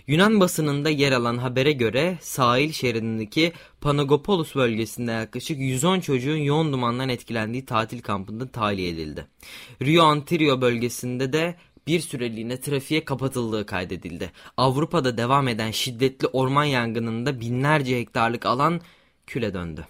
Yunan 0.06 0.40
basınında 0.40 0.90
yer 0.90 1.12
alan 1.12 1.38
habere 1.38 1.72
göre 1.72 2.18
sahil 2.20 2.72
şeridindeki 2.72 3.52
Panagopoulos 3.80 4.54
bölgesinde 4.54 5.12
yaklaşık 5.12 5.58
110 5.58 6.00
çocuğun 6.00 6.36
yoğun 6.36 6.72
dumandan 6.72 7.08
etkilendiği 7.08 7.66
tatil 7.66 8.02
kampında 8.02 8.48
tahliye 8.48 8.88
edildi. 8.88 9.26
Rio 9.82 10.04
Antirio 10.04 10.60
bölgesinde 10.60 11.32
de 11.32 11.54
bir 11.86 12.00
süreliğine 12.00 12.60
trafiğe 12.60 13.04
kapatıldığı 13.04 13.66
kaydedildi. 13.66 14.32
Avrupa'da 14.56 15.18
devam 15.18 15.48
eden 15.48 15.70
şiddetli 15.70 16.26
orman 16.26 16.64
yangınında 16.64 17.40
binlerce 17.40 17.98
hektarlık 17.98 18.46
alan 18.46 18.80
küle 19.26 19.54
döndü. 19.54 19.86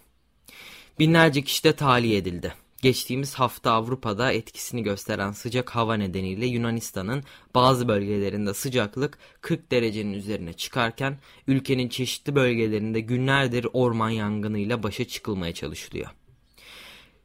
Binlerce 0.98 1.42
kişi 1.42 1.64
de 1.64 1.72
tahliye 1.72 2.16
edildi. 2.16 2.54
Geçtiğimiz 2.86 3.34
hafta 3.34 3.72
Avrupa'da 3.72 4.32
etkisini 4.32 4.82
gösteren 4.82 5.32
sıcak 5.32 5.70
hava 5.70 5.94
nedeniyle 5.94 6.46
Yunanistan'ın 6.46 7.24
bazı 7.54 7.88
bölgelerinde 7.88 8.54
sıcaklık 8.54 9.18
40 9.40 9.70
derecenin 9.70 10.12
üzerine 10.12 10.52
çıkarken 10.52 11.18
ülkenin 11.46 11.88
çeşitli 11.88 12.34
bölgelerinde 12.34 13.00
günlerdir 13.00 13.66
orman 13.72 14.10
yangınıyla 14.10 14.82
başa 14.82 15.04
çıkılmaya 15.04 15.54
çalışılıyor. 15.54 16.10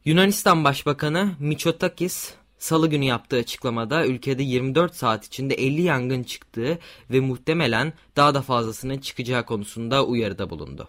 Yunanistan 0.06 0.64
Başbakanı 0.64 1.36
Mitsotakis 1.40 2.34
Salı 2.58 2.90
günü 2.90 3.06
yaptığı 3.06 3.38
açıklamada 3.38 4.06
ülkede 4.06 4.44
24 4.44 4.96
saat 4.96 5.26
içinde 5.26 5.54
50 5.54 5.82
yangın 5.82 6.24
çıktığı 6.24 6.80
ve 7.10 7.20
muhtemelen 7.20 7.94
daha 8.16 8.34
da 8.34 8.42
fazlasının 8.42 8.98
çıkacağı 8.98 9.46
konusunda 9.46 10.06
uyarıda 10.06 10.50
bulundu. 10.50 10.88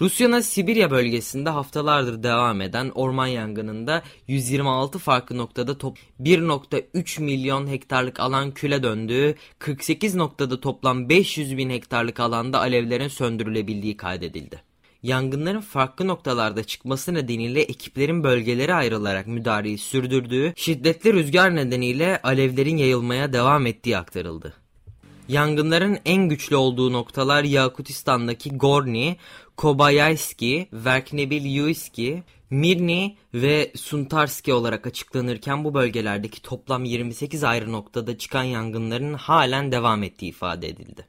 Rusya'nın 0.00 0.40
Sibirya 0.40 0.90
bölgesinde 0.90 1.50
haftalardır 1.50 2.22
devam 2.22 2.60
eden 2.60 2.90
orman 2.94 3.26
yangınında 3.26 4.02
126 4.28 4.98
farklı 4.98 5.38
noktada 5.38 5.78
top 5.78 5.98
1.3 6.20 7.22
milyon 7.22 7.66
hektarlık 7.66 8.20
alan 8.20 8.50
küle 8.50 8.82
döndüğü, 8.82 9.34
48 9.58 10.14
noktada 10.14 10.60
toplam 10.60 11.08
500 11.08 11.56
bin 11.56 11.70
hektarlık 11.70 12.20
alanda 12.20 12.60
alevlerin 12.60 13.08
söndürülebildiği 13.08 13.96
kaydedildi. 13.96 14.62
Yangınların 15.02 15.60
farklı 15.60 16.06
noktalarda 16.06 16.64
çıkması 16.64 17.14
nedeniyle 17.14 17.62
ekiplerin 17.62 18.24
bölgelere 18.24 18.74
ayrılarak 18.74 19.26
müdahaleyi 19.26 19.78
sürdürdüğü, 19.78 20.52
şiddetli 20.56 21.12
rüzgar 21.12 21.56
nedeniyle 21.56 22.20
alevlerin 22.22 22.76
yayılmaya 22.76 23.32
devam 23.32 23.66
ettiği 23.66 23.98
aktarıldı. 23.98 24.61
Yangınların 25.32 25.98
en 26.04 26.28
güçlü 26.28 26.56
olduğu 26.56 26.92
noktalar 26.92 27.44
Yakutistan'daki 27.44 28.50
Gorni, 28.50 29.16
Kobayayski, 29.56 30.68
Verknebil-Yuiski, 30.72 32.22
Mirni 32.50 33.16
ve 33.34 33.72
Suntarski 33.76 34.52
olarak 34.52 34.86
açıklanırken 34.86 35.64
bu 35.64 35.74
bölgelerdeki 35.74 36.42
toplam 36.42 36.84
28 36.84 37.44
ayrı 37.44 37.72
noktada 37.72 38.18
çıkan 38.18 38.42
yangınların 38.42 39.14
halen 39.14 39.72
devam 39.72 40.02
ettiği 40.02 40.28
ifade 40.28 40.68
edildi. 40.68 41.08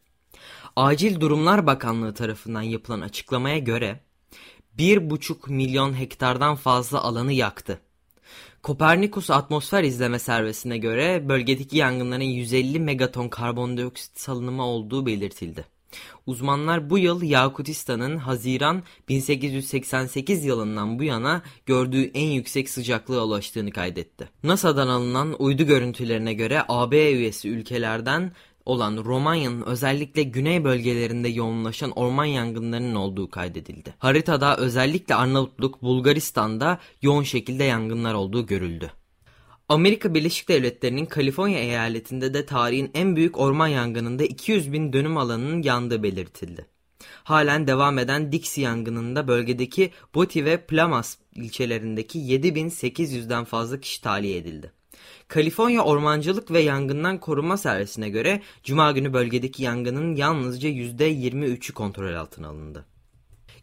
Acil 0.75 1.19
Durumlar 1.19 1.65
Bakanlığı 1.65 2.13
tarafından 2.13 2.61
yapılan 2.61 3.01
açıklamaya 3.01 3.57
göre 3.57 3.99
1,5 4.77 5.51
milyon 5.51 5.99
hektardan 5.99 6.55
fazla 6.55 7.01
alanı 7.01 7.33
yaktı. 7.33 7.79
Kopernikus 8.63 9.29
atmosfer 9.29 9.83
izleme 9.83 10.19
servisine 10.19 10.77
göre 10.77 11.29
bölgedeki 11.29 11.77
yangınların 11.77 12.23
150 12.23 12.79
megaton 12.79 13.29
karbondioksit 13.29 14.19
salınımı 14.19 14.65
olduğu 14.65 15.05
belirtildi. 15.05 15.65
Uzmanlar 16.25 16.89
bu 16.89 16.97
yıl 16.97 17.21
Yakutistan'ın 17.21 18.17
Haziran 18.17 18.83
1888 19.09 20.45
yılından 20.45 20.99
bu 20.99 21.03
yana 21.03 21.41
gördüğü 21.65 22.03
en 22.03 22.27
yüksek 22.27 22.69
sıcaklığa 22.69 23.25
ulaştığını 23.25 23.71
kaydetti. 23.71 24.29
NASA'dan 24.43 24.87
alınan 24.87 25.35
uydu 25.39 25.63
görüntülerine 25.63 26.33
göre 26.33 26.63
AB 26.67 27.11
üyesi 27.11 27.49
ülkelerden 27.49 28.31
olan 28.65 28.97
Romanya'nın 29.05 29.61
özellikle 29.61 30.23
güney 30.23 30.63
bölgelerinde 30.63 31.29
yoğunlaşan 31.29 31.91
orman 31.91 32.25
yangınlarının 32.25 32.95
olduğu 32.95 33.29
kaydedildi. 33.29 33.93
Haritada 33.97 34.57
özellikle 34.57 35.15
Arnavutluk, 35.15 35.81
Bulgaristan'da 35.81 36.79
yoğun 37.01 37.23
şekilde 37.23 37.63
yangınlar 37.63 38.13
olduğu 38.13 38.45
görüldü. 38.45 38.91
Amerika 39.69 40.13
Birleşik 40.13 40.49
Devletleri'nin 40.49 41.05
Kaliforniya 41.05 41.59
eyaletinde 41.59 42.33
de 42.33 42.45
tarihin 42.45 42.91
en 42.93 43.15
büyük 43.15 43.39
orman 43.39 43.67
yangınında 43.67 44.23
200 44.23 44.73
bin 44.73 44.93
dönüm 44.93 45.17
alanının 45.17 45.61
yandığı 45.61 46.03
belirtildi. 46.03 46.65
Halen 47.23 47.67
devam 47.67 47.99
eden 47.99 48.31
Dixie 48.31 48.63
yangınında 48.63 49.27
bölgedeki 49.27 49.91
Boti 50.15 50.45
ve 50.45 50.65
Plamas 50.65 51.17
ilçelerindeki 51.35 52.19
7800'den 52.19 53.43
fazla 53.43 53.79
kişi 53.79 54.01
tahliye 54.01 54.37
edildi. 54.37 54.71
Kaliforniya 55.27 55.81
Ormancılık 55.81 56.51
ve 56.51 56.61
Yangından 56.61 57.17
Korunma 57.17 57.57
Servisi'ne 57.57 58.09
göre 58.09 58.41
Cuma 58.63 58.91
günü 58.91 59.13
bölgedeki 59.13 59.63
yangının 59.63 60.15
yalnızca 60.15 60.69
%23'ü 60.69 61.73
kontrol 61.73 62.13
altına 62.13 62.47
alındı. 62.47 62.85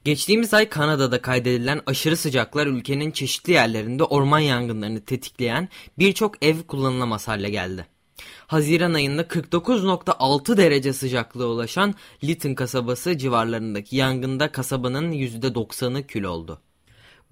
Geçtiğimiz 0.04 0.54
ay 0.54 0.68
Kanada'da 0.68 1.22
kaydedilen 1.22 1.80
aşırı 1.86 2.16
sıcaklar 2.16 2.66
ülkenin 2.66 3.10
çeşitli 3.10 3.52
yerlerinde 3.52 4.04
orman 4.04 4.38
yangınlarını 4.38 5.04
tetikleyen 5.04 5.68
birçok 5.98 6.44
ev 6.44 6.62
kullanılamaz 6.62 7.28
hale 7.28 7.50
geldi. 7.50 7.86
Haziran 8.46 8.94
ayında 8.94 9.22
49.6 9.22 10.56
derece 10.56 10.92
sıcaklığa 10.92 11.46
ulaşan 11.46 11.94
Lytton 12.24 12.54
kasabası 12.54 13.18
civarlarındaki 13.18 13.96
yangında 13.96 14.52
kasabanın 14.52 15.12
%90'ı 15.12 16.06
kül 16.06 16.24
oldu. 16.24 16.60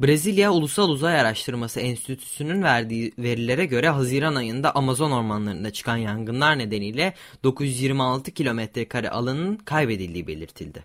Brezilya 0.00 0.52
Ulusal 0.52 0.88
Uzay 0.88 1.20
Araştırması 1.20 1.80
Enstitüsü'nün 1.80 2.62
verdiği 2.62 3.12
verilere 3.18 3.66
göre 3.66 3.88
Haziran 3.88 4.34
ayında 4.34 4.74
Amazon 4.74 5.10
ormanlarında 5.10 5.70
çıkan 5.70 5.96
yangınlar 5.96 6.58
nedeniyle 6.58 7.14
926 7.44 8.30
kilometre 8.30 8.88
kare 8.88 9.10
alanın 9.10 9.56
kaybedildiği 9.56 10.26
belirtildi. 10.26 10.84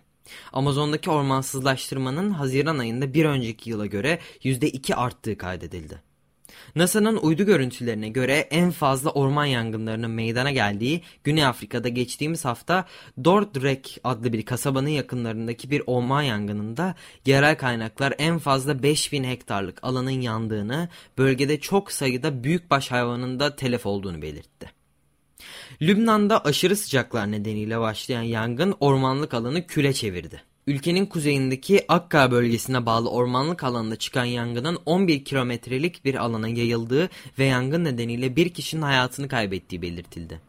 Amazon'daki 0.52 1.10
ormansızlaştırmanın 1.10 2.30
Haziran 2.30 2.78
ayında 2.78 3.14
bir 3.14 3.24
önceki 3.24 3.70
yıla 3.70 3.86
göre 3.86 4.18
%2 4.42 4.94
arttığı 4.94 5.38
kaydedildi. 5.38 6.02
NASA'nın 6.76 7.16
uydu 7.16 7.44
görüntülerine 7.44 8.08
göre 8.08 8.48
en 8.50 8.70
fazla 8.70 9.10
orman 9.10 9.44
yangınlarının 9.44 10.10
meydana 10.10 10.50
geldiği 10.50 11.02
Güney 11.24 11.46
Afrika'da 11.46 11.88
geçtiğimiz 11.88 12.44
hafta 12.44 12.84
Dordrecht 13.24 13.98
adlı 14.04 14.32
bir 14.32 14.44
kasabanın 14.44 14.88
yakınlarındaki 14.88 15.70
bir 15.70 15.82
orman 15.86 16.22
yangınında 16.22 16.94
yerel 17.26 17.56
kaynaklar 17.56 18.14
en 18.18 18.38
fazla 18.38 18.82
5000 18.82 19.24
hektarlık 19.24 19.78
alanın 19.84 20.10
yandığını, 20.10 20.88
bölgede 21.18 21.60
çok 21.60 21.92
sayıda 21.92 22.44
büyükbaş 22.44 22.90
hayvanın 22.90 23.40
da 23.40 23.56
telef 23.56 23.86
olduğunu 23.86 24.22
belirtti. 24.22 24.70
Lübnan'da 25.82 26.44
aşırı 26.44 26.76
sıcaklar 26.76 27.32
nedeniyle 27.32 27.80
başlayan 27.80 28.22
yangın 28.22 28.74
ormanlık 28.80 29.34
alanı 29.34 29.66
küle 29.66 29.92
çevirdi. 29.92 30.53
Ülkenin 30.66 31.06
kuzeyindeki 31.06 31.84
Akka 31.88 32.30
bölgesine 32.30 32.86
bağlı 32.86 33.10
ormanlık 33.10 33.64
alanda 33.64 33.96
çıkan 33.96 34.24
yangının 34.24 34.78
11 34.86 35.24
kilometrelik 35.24 36.04
bir 36.04 36.14
alana 36.14 36.48
yayıldığı 36.48 37.10
ve 37.38 37.44
yangın 37.44 37.84
nedeniyle 37.84 38.36
bir 38.36 38.48
kişinin 38.48 38.82
hayatını 38.82 39.28
kaybettiği 39.28 39.82
belirtildi. 39.82 40.40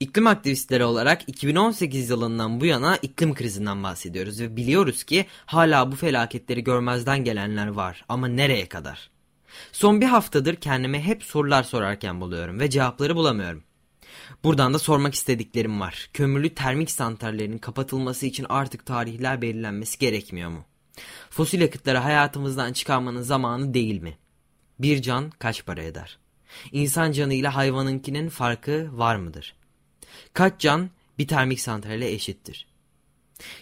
İklim 0.00 0.26
aktivistleri 0.26 0.84
olarak 0.84 1.28
2018 1.28 2.10
yılından 2.10 2.60
bu 2.60 2.66
yana 2.66 2.96
iklim 2.96 3.34
krizinden 3.34 3.82
bahsediyoruz 3.82 4.40
ve 4.40 4.56
biliyoruz 4.56 5.04
ki 5.04 5.26
hala 5.46 5.92
bu 5.92 5.96
felaketleri 5.96 6.64
görmezden 6.64 7.24
gelenler 7.24 7.66
var 7.66 8.04
ama 8.08 8.28
nereye 8.28 8.68
kadar? 8.68 9.10
Son 9.72 10.00
bir 10.00 10.06
haftadır 10.06 10.56
kendime 10.56 11.02
hep 11.02 11.22
sorular 11.22 11.62
sorarken 11.62 12.20
buluyorum 12.20 12.60
ve 12.60 12.70
cevapları 12.70 13.16
bulamıyorum. 13.16 13.64
Buradan 14.44 14.74
da 14.74 14.78
sormak 14.78 15.14
istediklerim 15.14 15.80
var. 15.80 16.10
Kömürlü 16.12 16.54
termik 16.54 16.90
santrallerin 16.90 17.58
kapatılması 17.58 18.26
için 18.26 18.46
artık 18.48 18.86
tarihler 18.86 19.42
belirlenmesi 19.42 19.98
gerekmiyor 19.98 20.50
mu? 20.50 20.64
Fosil 21.30 21.60
yakıtları 21.60 21.98
hayatımızdan 21.98 22.72
çıkarmanın 22.72 23.22
zamanı 23.22 23.74
değil 23.74 24.02
mi? 24.02 24.18
Bir 24.78 25.02
can 25.02 25.30
kaç 25.30 25.66
para 25.66 25.82
eder? 25.82 26.18
İnsan 26.72 27.12
canıyla 27.12 27.54
hayvanınkinin 27.54 28.28
farkı 28.28 28.88
var 28.92 29.16
mıdır? 29.16 29.54
Kaç 30.32 30.60
can 30.60 30.90
bir 31.18 31.28
termik 31.28 31.60
santrale 31.60 32.12
eşittir? 32.12 32.66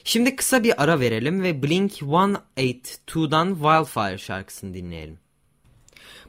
Şimdi 0.04 0.36
kısa 0.36 0.64
bir 0.64 0.82
ara 0.82 1.00
verelim 1.00 1.42
ve 1.42 1.50
Blink-182'dan 1.50 3.54
Wildfire 3.54 4.18
şarkısını 4.18 4.74
dinleyelim. 4.74 5.18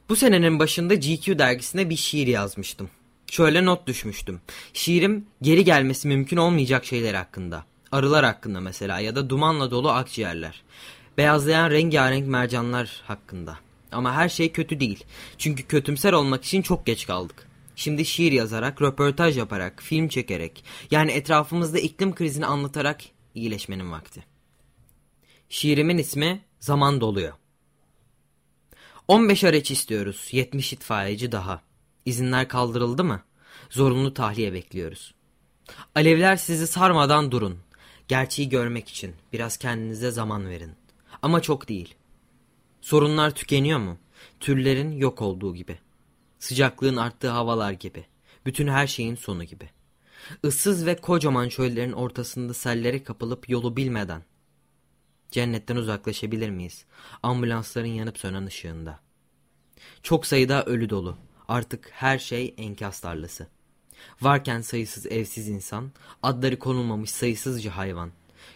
Bu 0.08 0.16
senenin 0.16 0.58
başında 0.58 0.94
GQ 0.94 1.38
dergisine 1.38 1.90
bir 1.90 1.96
şiir 1.96 2.26
yazmıştım. 2.26 2.90
Şöyle 3.34 3.64
not 3.64 3.86
düşmüştüm. 3.86 4.40
Şiirim 4.72 5.26
geri 5.42 5.64
gelmesi 5.64 6.08
mümkün 6.08 6.36
olmayacak 6.36 6.84
şeyler 6.84 7.14
hakkında. 7.14 7.64
Arılar 7.92 8.24
hakkında 8.24 8.60
mesela 8.60 9.00
ya 9.00 9.16
da 9.16 9.30
dumanla 9.30 9.70
dolu 9.70 9.90
akciğerler. 9.90 10.62
Beyazlayan 11.18 11.70
rengarenk 11.70 12.26
mercanlar 12.26 13.02
hakkında. 13.06 13.58
Ama 13.92 14.14
her 14.14 14.28
şey 14.28 14.52
kötü 14.52 14.80
değil. 14.80 15.04
Çünkü 15.38 15.62
kötümser 15.62 16.12
olmak 16.12 16.44
için 16.44 16.62
çok 16.62 16.86
geç 16.86 17.06
kaldık. 17.06 17.48
Şimdi 17.76 18.04
şiir 18.04 18.32
yazarak, 18.32 18.82
röportaj 18.82 19.38
yaparak, 19.38 19.82
film 19.82 20.08
çekerek, 20.08 20.64
yani 20.90 21.12
etrafımızda 21.12 21.78
iklim 21.78 22.14
krizini 22.14 22.46
anlatarak 22.46 23.00
iyileşmenin 23.34 23.92
vakti. 23.92 24.24
Şiirimin 25.48 25.98
ismi 25.98 26.40
Zaman 26.60 27.00
Doluyor. 27.00 27.32
15 29.08 29.44
araç 29.44 29.70
istiyoruz, 29.70 30.28
70 30.32 30.72
itfaiyeci 30.72 31.32
daha. 31.32 31.73
İzinler 32.04 32.48
kaldırıldı 32.48 33.04
mı? 33.04 33.22
Zorunlu 33.70 34.14
tahliye 34.14 34.52
bekliyoruz. 34.52 35.14
Alevler 35.94 36.36
sizi 36.36 36.66
sarmadan 36.66 37.30
durun. 37.30 37.58
Gerçeği 38.08 38.48
görmek 38.48 38.88
için 38.88 39.14
biraz 39.32 39.56
kendinize 39.56 40.10
zaman 40.10 40.48
verin. 40.48 40.72
Ama 41.22 41.42
çok 41.42 41.68
değil. 41.68 41.94
Sorunlar 42.80 43.30
tükeniyor 43.30 43.78
mu? 43.78 43.98
Türlerin 44.40 44.92
yok 44.92 45.22
olduğu 45.22 45.54
gibi. 45.54 45.78
Sıcaklığın 46.38 46.96
arttığı 46.96 47.30
havalar 47.30 47.72
gibi. 47.72 48.06
Bütün 48.46 48.68
her 48.68 48.86
şeyin 48.86 49.14
sonu 49.14 49.44
gibi. 49.44 49.70
Issız 50.42 50.86
ve 50.86 50.96
kocaman 50.96 51.48
çöllerin 51.48 51.92
ortasında 51.92 52.54
sellere 52.54 53.02
kapılıp 53.02 53.48
yolu 53.48 53.76
bilmeden. 53.76 54.22
Cennetten 55.30 55.76
uzaklaşabilir 55.76 56.50
miyiz? 56.50 56.84
Ambulansların 57.22 57.86
yanıp 57.86 58.18
sönen 58.18 58.46
ışığında. 58.46 59.00
Çok 60.02 60.26
sayıda 60.26 60.64
ölü 60.64 60.90
dolu. 60.90 61.18
Artık 61.48 61.90
her 61.92 62.18
şey 62.18 62.54
enkaz 62.58 63.00
tarlası. 63.00 63.46
Varken 64.20 64.60
sayısız 64.60 65.06
evsiz 65.06 65.48
insan, 65.48 65.92
adları 66.22 66.58
konulmamış 66.58 67.10
sayısızca 67.10 67.76
hayvan. 67.76 68.10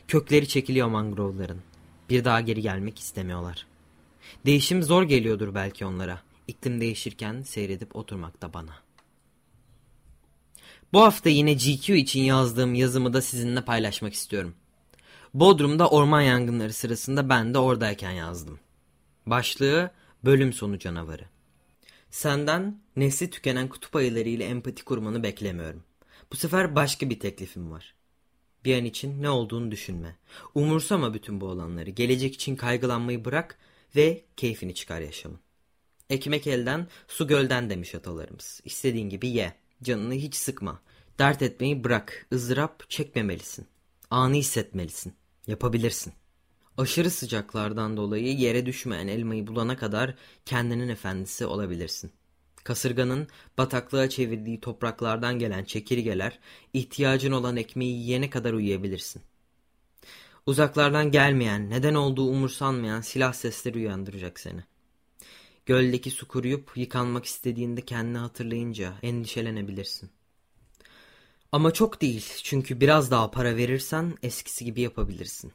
Kökleri 0.09 0.49
çekiliyor 0.49 0.89
mangrovların. 0.89 1.63
Bir 2.11 2.25
daha 2.25 2.41
geri 2.41 2.63
gelmek 2.63 2.99
istemiyorlar. 2.99 3.67
Değişim 4.47 4.83
zor 4.83 5.03
geliyordur 5.03 5.55
belki 5.55 5.87
onlara. 5.87 6.21
İklim 6.49 6.81
değişirken 6.81 7.43
seyredip 7.43 7.97
oturmakta 7.97 8.53
bana. 8.53 8.73
Bu 10.93 11.03
hafta 11.03 11.29
yine 11.29 11.53
GQ 11.53 11.95
için 11.95 12.21
yazdığım 12.21 12.75
yazımı 12.75 13.13
da 13.13 13.23
sizinle 13.23 13.65
paylaşmak 13.65 14.15
istiyorum. 14.15 14.55
Bodrum'da 15.35 15.89
orman 15.89 16.21
yangınları 16.21 16.73
sırasında 16.73 17.29
ben 17.29 17.55
de 17.55 17.59
oradayken 17.59 18.11
yazdım. 18.11 18.61
Başlığı 19.27 19.91
Bölüm 20.25 20.53
Sonu 20.53 20.79
Canavarı. 20.79 21.25
Senden 22.11 22.81
nesli 22.97 23.31
tükenen 23.31 23.69
kutup 23.69 23.97
ayılarıyla 23.97 24.47
empati 24.47 24.85
kurmanı 24.85 25.23
beklemiyorum. 25.23 25.85
Bu 26.33 26.37
sefer 26.37 26.75
başka 26.75 27.11
bir 27.11 27.21
teklifim 27.21 27.71
var. 27.71 27.95
Bir 28.65 28.79
an 28.79 28.85
için 28.85 29.23
ne 29.23 29.31
olduğunu 29.31 29.71
düşünme. 29.71 30.17
Umursama 30.55 31.15
bütün 31.15 31.41
bu 31.41 31.47
olanları. 31.47 31.91
Gelecek 31.91 32.35
için 32.35 32.57
kaygılanmayı 32.57 33.25
bırak 33.25 33.59
ve 33.97 34.25
keyfini 34.37 34.75
çıkar 34.75 35.01
yaşamın. 35.01 35.41
Ekmek 36.11 36.47
elden, 36.47 36.87
su 37.09 37.27
gölden 37.27 37.71
demiş 37.71 37.95
atalarımız. 37.95 38.61
İstediğin 38.65 39.09
gibi 39.09 39.29
ye. 39.29 39.55
Canını 39.83 40.15
hiç 40.15 40.35
sıkma. 40.35 40.83
Dert 41.19 41.43
etmeyi 41.43 41.85
bırak. 41.85 42.27
ızdırap 42.33 42.91
çekmemelisin. 42.91 43.67
Anı 44.11 44.35
hissetmelisin. 44.35 45.15
Yapabilirsin. 45.47 46.13
Aşırı 46.79 47.11
sıcaklardan 47.11 47.97
dolayı 47.97 48.37
yere 48.37 48.67
düşmeyen 48.67 49.09
elmayı 49.09 49.47
bulana 49.47 49.77
kadar 49.77 50.15
kendinin 50.45 50.89
efendisi 50.89 51.47
olabilirsin. 51.47 52.11
Kasırganın 52.65 53.29
bataklığa 53.59 54.09
çevirdiği 54.09 54.61
topraklardan 54.61 55.39
gelen 55.39 55.65
çekirgeler 55.65 56.39
ihtiyacın 56.73 57.33
olan 57.33 57.57
ekmeği 57.57 57.99
yiyene 57.99 58.31
kadar 58.31 58.53
uyuyabilirsin. 58.53 59.23
Uzaklardan 60.47 61.11
gelmeyen, 61.11 61.71
neden 61.71 61.95
olduğu 61.95 62.29
umursanmayan 62.29 63.01
silah 63.01 63.33
sesleri 63.33 63.79
uyandıracak 63.79 64.41
seni. 64.41 64.65
Göldeki 65.67 66.11
su 66.11 66.29
kuruyup 66.29 66.73
yıkanmak 66.77 67.25
istediğinde 67.25 67.81
kendini 67.81 68.19
hatırlayınca 68.19 68.93
endişelenebilirsin. 69.03 70.11
Ama 71.53 71.73
çok 71.73 72.01
değil 72.01 72.27
çünkü 72.43 72.81
biraz 72.81 73.11
daha 73.11 73.31
para 73.31 73.57
verirsen 73.57 74.15
eskisi 74.23 74.65
gibi 74.65 74.81
yapabilirsin. 74.81 75.53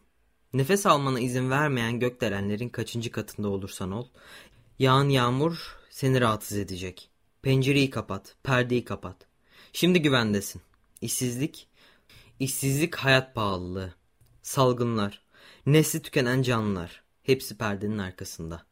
Nefes 0.53 0.85
almana 0.85 1.19
izin 1.19 1.49
vermeyen 1.49 1.99
gökdelenlerin 1.99 2.69
kaçıncı 2.69 3.11
katında 3.11 3.49
olursan 3.49 3.91
ol, 3.91 4.07
yağan 4.79 5.09
yağmur 5.09 5.77
seni 5.89 6.21
rahatsız 6.21 6.57
edecek. 6.57 7.09
Pencereyi 7.41 7.89
kapat, 7.89 8.35
perdeyi 8.43 8.85
kapat. 8.85 9.15
Şimdi 9.73 10.01
güvendesin. 10.01 10.61
İşsizlik, 11.01 11.67
işsizlik 12.39 12.95
hayat 12.95 13.35
pahalılığı, 13.35 13.93
salgınlar, 14.41 15.21
nesli 15.65 16.01
tükenen 16.01 16.41
canlılar, 16.41 17.03
hepsi 17.23 17.57
perdenin 17.57 17.97
arkasında. 17.97 18.65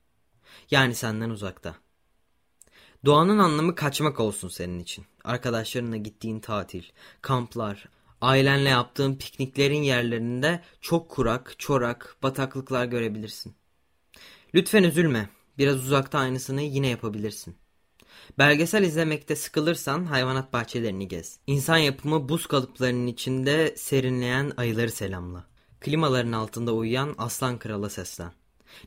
Yani 0.72 0.96
senden 0.96 1.30
uzakta. 1.30 1.76
Doğanın 3.06 3.39
anlamı 3.39 3.76
kaçmak 3.76 4.20
olsun 4.20 4.50
senin 4.50 4.80
için. 4.80 5.06
Arkadaşlarınla 5.24 5.98
gittiğin 5.98 6.39
tatil, 6.39 6.84
kamplar, 7.22 7.86
Ailenle 8.22 8.70
yaptığın 8.70 9.16
pikniklerin 9.16 9.84
yerlerinde 9.84 10.64
çok 10.82 11.10
kurak, 11.10 11.56
çorak, 11.58 12.16
bataklıklar 12.24 12.86
görebilirsin. 12.86 13.56
Lütfen 14.54 14.84
üzülme. 14.84 15.30
Biraz 15.58 15.76
uzakta 15.76 16.20
aynısını 16.20 16.62
yine 16.62 16.88
yapabilirsin. 16.88 17.56
Belgesel 18.38 18.84
izlemekte 18.84 19.36
sıkılırsan 19.36 20.06
hayvanat 20.06 20.54
bahçelerini 20.54 21.08
gez. 21.08 21.40
İnsan 21.48 21.78
yapımı 21.78 22.30
buz 22.30 22.48
kalıplarının 22.48 23.08
içinde 23.08 23.74
serinleyen 23.78 24.52
ayıları 24.58 24.92
selamla. 24.92 25.46
Klimaların 25.80 26.32
altında 26.32 26.74
uyuyan 26.74 27.16
aslan 27.18 27.60
krala 27.60 27.90
seslen. 27.90 28.32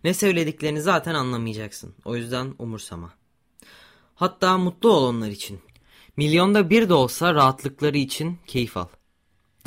Ne 0.05 0.15
söylediklerini 0.15 0.81
zaten 0.81 1.15
anlamayacaksın. 1.15 1.95
O 2.05 2.17
yüzden 2.17 2.55
umursama. 2.59 3.13
Hatta 4.15 4.59
mutlu 4.59 4.93
ol 4.93 5.05
onlar 5.09 5.29
için. 5.29 5.61
Milyonda 6.17 6.71
bir 6.71 6.89
de 6.89 6.95
olsa 6.95 7.35
rahatlıkları 7.35 7.99
için 7.99 8.39
keyif 8.47 8.77
al. 8.77 8.87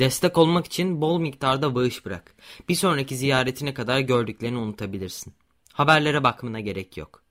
Destek 0.00 0.38
olmak 0.38 0.66
için 0.66 1.00
bol 1.00 1.20
miktarda 1.20 1.74
bağış 1.74 2.04
bırak. 2.04 2.34
Bir 2.68 2.74
sonraki 2.74 3.16
ziyaretine 3.16 3.74
kadar 3.74 4.00
gördüklerini 4.00 4.58
unutabilirsin. 4.58 5.34
Haberlere 5.72 6.24
bakmana 6.24 6.60
gerek 6.60 6.96
yok. 6.96 7.22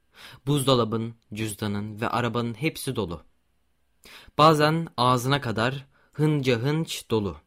Buzdolabın, 0.48 1.16
cüzdanın 1.34 2.02
ve 2.02 2.10
arabanın 2.10 2.54
hepsi 2.54 2.96
dolu. 2.96 3.24
Bazen 4.38 4.88
ağzına 4.98 5.42
kadar 5.42 5.86
hınca 6.14 6.60
hınç 6.60 7.10
dolu. 7.12 7.38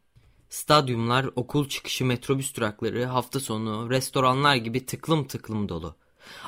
Stadyumlar, 0.49 1.29
okul 1.35 1.69
çıkışı 1.69 2.05
metrobüs 2.05 2.55
durakları, 2.55 3.05
hafta 3.05 3.39
sonu, 3.39 3.89
restoranlar 3.89 4.55
gibi 4.55 4.85
tıklım 4.85 5.27
tıklım 5.27 5.69
dolu. 5.69 5.95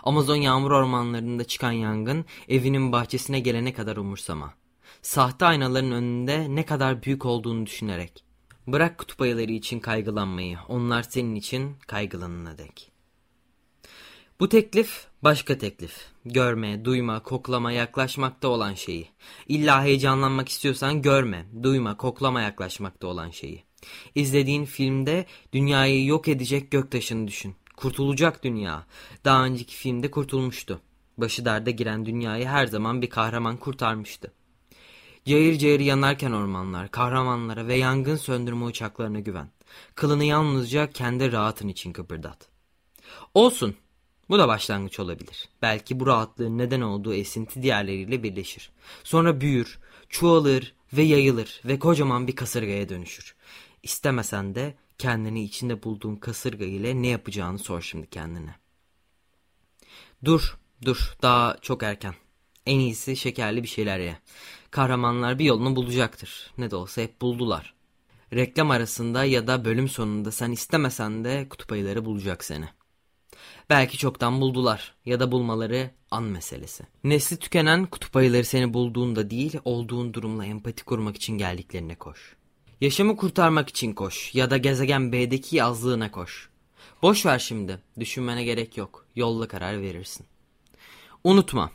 Amazon 0.03 0.35
yağmur 0.35 0.71
ormanlarında 0.71 1.43
çıkan 1.43 1.71
yangın 1.71 2.25
evinin 2.49 2.91
bahçesine 2.91 3.39
gelene 3.39 3.73
kadar 3.73 3.97
umursama. 3.97 4.53
Sahte 5.01 5.45
aynaların 5.45 5.91
önünde 5.91 6.55
ne 6.55 6.65
kadar 6.65 7.03
büyük 7.03 7.25
olduğunu 7.25 7.65
düşünerek. 7.65 8.32
Bırak 8.67 8.97
kutup 8.97 9.21
ayıları 9.21 9.51
için 9.51 9.79
kaygılanmayı, 9.79 10.57
onlar 10.67 11.03
senin 11.03 11.35
için 11.35 11.75
kaygılanına 11.87 12.57
dek. 12.57 12.91
Bu 14.39 14.49
teklif 14.49 15.07
başka 15.23 15.57
teklif. 15.57 16.07
Görme, 16.25 16.85
duyma, 16.85 17.23
koklama, 17.23 17.71
yaklaşmakta 17.71 18.47
olan 18.47 18.73
şeyi. 18.73 19.09
İlla 19.47 19.83
heyecanlanmak 19.83 20.49
istiyorsan 20.49 21.01
görme, 21.01 21.45
duyma, 21.63 21.97
koklama, 21.97 22.41
yaklaşmakta 22.41 23.07
olan 23.07 23.29
şeyi. 23.29 23.63
İzlediğin 24.15 24.65
filmde 24.65 25.25
dünyayı 25.53 26.05
yok 26.05 26.27
edecek 26.27 26.71
göktaşını 26.71 27.27
düşün. 27.27 27.55
Kurtulacak 27.77 28.43
dünya. 28.43 28.85
Daha 29.25 29.45
önceki 29.45 29.75
filmde 29.75 30.11
kurtulmuştu. 30.11 30.81
Başı 31.17 31.45
derde 31.45 31.71
giren 31.71 32.05
dünyayı 32.05 32.45
her 32.45 32.67
zaman 32.67 33.01
bir 33.01 33.09
kahraman 33.09 33.57
kurtarmıştı. 33.57 34.33
Cayır 35.25 35.57
cayır 35.57 35.79
yanarken 35.79 36.31
ormanlar, 36.31 36.91
kahramanlara 36.91 37.67
ve 37.67 37.75
yangın 37.75 38.15
söndürme 38.15 38.65
uçaklarına 38.65 39.19
güven. 39.19 39.49
Kılını 39.95 40.23
yalnızca 40.23 40.89
kendi 40.89 41.31
rahatın 41.31 41.67
için 41.67 41.93
kıpırdat. 41.93 42.49
Olsun. 43.33 43.75
Bu 44.29 44.39
da 44.39 44.47
başlangıç 44.47 44.99
olabilir. 44.99 45.49
Belki 45.61 45.99
bu 45.99 46.07
rahatlığın 46.07 46.57
neden 46.57 46.81
olduğu 46.81 47.13
esinti 47.13 47.63
diğerleriyle 47.63 48.23
birleşir. 48.23 48.71
Sonra 49.03 49.41
büyür, 49.41 49.79
çoğalır 50.09 50.75
ve 50.93 51.01
yayılır 51.01 51.61
ve 51.65 51.79
kocaman 51.79 52.27
bir 52.27 52.35
kasırgaya 52.35 52.89
dönüşür. 52.89 53.35
İstemesen 53.83 54.55
de 54.55 54.75
kendini 54.97 55.43
içinde 55.43 55.83
bulduğun 55.83 56.15
kasırga 56.15 56.65
ile 56.65 57.01
ne 57.01 57.07
yapacağını 57.07 57.59
sor 57.59 57.81
şimdi 57.81 58.09
kendine. 58.09 58.55
Dur, 60.25 60.57
dur, 60.85 61.15
daha 61.21 61.57
çok 61.61 61.83
erken. 61.83 62.15
En 62.65 62.79
iyisi 62.79 63.15
şekerli 63.15 63.63
bir 63.63 63.67
şeyler 63.67 63.99
ye. 63.99 64.19
Kahramanlar 64.73 65.39
bir 65.39 65.45
yolunu 65.45 65.75
bulacaktır. 65.75 66.51
Ne 66.57 66.71
de 66.71 66.75
olsa 66.75 67.01
hep 67.01 67.21
buldular. 67.21 67.73
Reklam 68.33 68.71
arasında 68.71 69.25
ya 69.25 69.47
da 69.47 69.65
bölüm 69.65 69.89
sonunda 69.89 70.31
sen 70.31 70.51
istemesen 70.51 71.23
de 71.23 71.49
kutup 71.49 71.71
ayıları 71.71 72.05
bulacak 72.05 72.43
seni. 72.43 72.69
Belki 73.69 73.97
çoktan 73.97 74.41
buldular 74.41 74.95
ya 75.05 75.19
da 75.19 75.31
bulmaları 75.31 75.91
an 76.11 76.23
meselesi. 76.23 76.83
Nesli 77.03 77.37
tükenen 77.37 77.85
kutup 77.85 78.15
ayıları 78.15 78.45
seni 78.45 78.73
bulduğunda 78.73 79.29
değil, 79.29 79.57
olduğun 79.65 80.13
durumla 80.13 80.45
empati 80.45 80.83
kurmak 80.83 81.15
için 81.15 81.37
geldiklerine 81.37 81.95
koş. 81.95 82.35
Yaşamı 82.81 83.17
kurtarmak 83.17 83.69
için 83.69 83.93
koş 83.93 84.35
ya 84.35 84.49
da 84.49 84.57
gezegen 84.57 85.11
B'deki 85.11 85.55
yazlığına 85.55 86.11
koş. 86.11 86.49
Boş 87.01 87.25
ver 87.25 87.39
şimdi, 87.39 87.79
düşünmene 87.99 88.43
gerek 88.43 88.77
yok. 88.77 89.05
Yolla 89.15 89.47
karar 89.47 89.81
verirsin. 89.81 90.25
Unutma, 91.23 91.71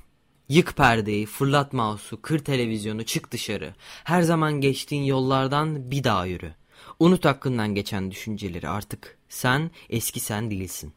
Yık 0.48 0.76
perdeyi, 0.76 1.26
fırlat 1.26 1.72
mouse'u, 1.72 2.22
kır 2.22 2.38
televizyonu, 2.38 3.04
çık 3.04 3.32
dışarı. 3.32 3.74
Her 4.04 4.22
zaman 4.22 4.52
geçtiğin 4.52 5.02
yollardan 5.02 5.90
bir 5.90 6.04
daha 6.04 6.26
yürü. 6.26 6.54
Unut 6.98 7.24
hakkından 7.24 7.74
geçen 7.74 8.10
düşünceleri 8.10 8.68
artık. 8.68 9.18
Sen 9.28 9.70
eski 9.90 10.20
sen 10.20 10.50
değilsin. 10.50 10.92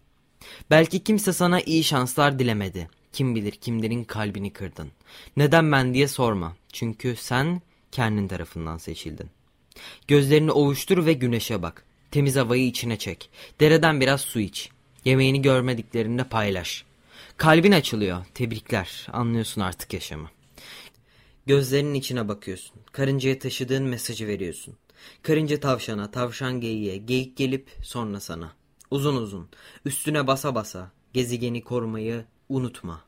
Belki 0.69 1.03
kimse 1.03 1.33
sana 1.33 1.61
iyi 1.61 1.83
şanslar 1.83 2.39
dilemedi. 2.39 2.89
Kim 3.13 3.35
bilir 3.35 3.51
kimlerin 3.51 4.03
kalbini 4.03 4.53
kırdın. 4.53 4.91
Neden 5.37 5.71
ben 5.71 5.93
diye 5.93 6.07
sorma. 6.07 6.55
Çünkü 6.73 7.15
sen 7.15 7.61
kendin 7.91 8.27
tarafından 8.27 8.77
seçildin. 8.77 9.29
Gözlerini 10.07 10.51
ovuştur 10.51 11.05
ve 11.05 11.13
güneşe 11.13 11.61
bak. 11.61 11.85
Temiz 12.11 12.35
havayı 12.35 12.65
içine 12.65 12.97
çek. 12.97 13.29
Dereden 13.59 14.01
biraz 14.01 14.21
su 14.21 14.39
iç. 14.39 14.69
Yemeğini 15.05 15.41
görmediklerinde 15.41 16.23
paylaş. 16.23 16.85
Kalbin 17.41 17.71
açılıyor. 17.71 18.25
Tebrikler. 18.33 19.07
Anlıyorsun 19.13 19.61
artık 19.61 19.93
yaşamı. 19.93 20.29
Gözlerinin 21.45 21.93
içine 21.93 22.27
bakıyorsun. 22.27 22.75
Karıncaya 22.91 23.39
taşıdığın 23.39 23.83
mesajı 23.83 24.27
veriyorsun. 24.27 24.75
Karınca 25.21 25.59
tavşana, 25.59 26.11
tavşan 26.11 26.61
geyiğe, 26.61 26.97
geyik 26.97 27.37
gelip 27.37 27.69
sonra 27.83 28.19
sana. 28.19 28.51
Uzun 28.91 29.15
uzun, 29.15 29.49
üstüne 29.85 30.27
basa 30.27 30.55
basa, 30.55 30.91
gezegeni 31.13 31.63
korumayı 31.63 32.25
unutma. 32.49 33.01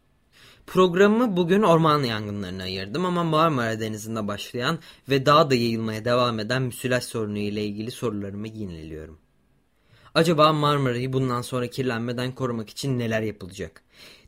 Programımı 0.68 1.38
bugün 1.38 1.62
orman 1.62 2.04
yangınlarına 2.04 2.64
ayırdım 2.64 3.06
ama 3.06 3.24
Marmara 3.24 3.80
Denizi'nde 3.80 4.28
başlayan 4.28 4.80
ve 5.10 5.26
daha 5.26 5.50
da 5.50 5.56
yayılmaya 5.56 6.06
devam 6.06 6.40
eden 6.40 6.62
müsilaj 6.62 7.04
sorunu 7.04 7.38
ile 7.38 7.64
ilgili 7.64 7.92
sorularımı 7.92 8.48
yineliyorum. 8.48 9.20
Acaba 10.16 10.54
Marmara'yı 10.54 11.14
bundan 11.14 11.42
sonra 11.42 11.68
kirlenmeden 11.68 12.36
korumak 12.36 12.70
için 12.70 13.00
neler 13.00 13.22
yapılacak? 13.22 13.84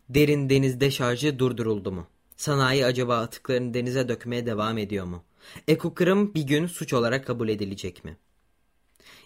Derin 0.09 0.49
deniz 0.49 0.79
deşarjı 0.79 1.39
durduruldu 1.39 1.91
mu? 1.91 2.07
Sanayi 2.37 2.85
acaba 2.85 3.17
atıklarını 3.17 3.73
denize 3.73 4.09
dökmeye 4.09 4.45
devam 4.45 4.77
ediyor 4.77 5.05
mu? 5.05 5.23
Ekokırım 5.67 6.33
bir 6.33 6.41
gün 6.41 6.67
suç 6.67 6.93
olarak 6.93 7.27
kabul 7.27 7.49
edilecek 7.49 8.05
mi? 8.05 8.17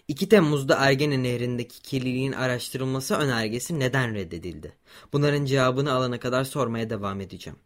2 0.08 0.28
Temmuz'da 0.28 0.76
Ergene 0.76 1.22
Nehri'ndeki 1.22 1.82
kirliliğin 1.82 2.32
araştırılması 2.32 3.14
önergesi 3.14 3.80
neden 3.80 4.14
reddedildi? 4.14 4.76
Bunların 5.12 5.44
cevabını 5.44 5.92
alana 5.92 6.20
kadar 6.20 6.44
sormaya 6.44 6.90
devam 6.90 7.20
edeceğim. 7.20 7.58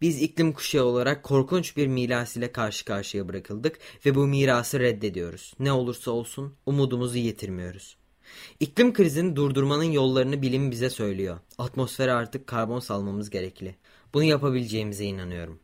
Biz 0.00 0.22
iklim 0.22 0.52
kuşağı 0.52 0.84
olarak 0.84 1.22
korkunç 1.22 1.76
bir 1.76 1.86
miras 1.86 2.36
ile 2.36 2.52
karşı 2.52 2.84
karşıya 2.84 3.28
bırakıldık 3.28 3.78
ve 4.06 4.14
bu 4.14 4.26
mirası 4.26 4.80
reddediyoruz. 4.80 5.54
Ne 5.58 5.72
olursa 5.72 6.10
olsun 6.10 6.54
umudumuzu 6.66 7.18
yitirmiyoruz. 7.18 7.99
İklim 8.60 8.92
krizini 8.92 9.36
durdurmanın 9.36 9.84
yollarını 9.84 10.42
bilim 10.42 10.70
bize 10.70 10.90
söylüyor. 10.90 11.38
Atmosfere 11.58 12.12
artık 12.12 12.46
karbon 12.46 12.80
salmamız 12.80 13.30
gerekli. 13.30 13.74
Bunu 14.14 14.24
yapabileceğimize 14.24 15.04
inanıyorum. 15.04 15.60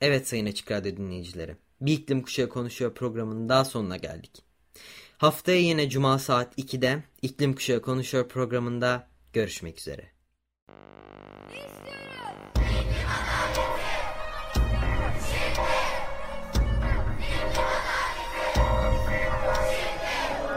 Evet 0.00 0.28
sayın 0.28 0.46
açık 0.46 0.70
radyo 0.70 0.96
dinleyicileri. 0.96 1.56
Bir 1.80 1.92
iklim 1.92 2.22
kuşağı 2.22 2.48
konuşuyor 2.48 2.94
programının 2.94 3.48
daha 3.48 3.64
sonuna 3.64 3.96
geldik. 3.96 4.42
Haftaya 5.18 5.60
yine 5.60 5.88
cuma 5.88 6.18
saat 6.18 6.58
2'de 6.58 7.02
iklim 7.22 7.54
kuşağı 7.54 7.82
konuşuyor 7.82 8.28
programında 8.28 9.08
görüşmek 9.32 9.78
üzere. 9.78 10.12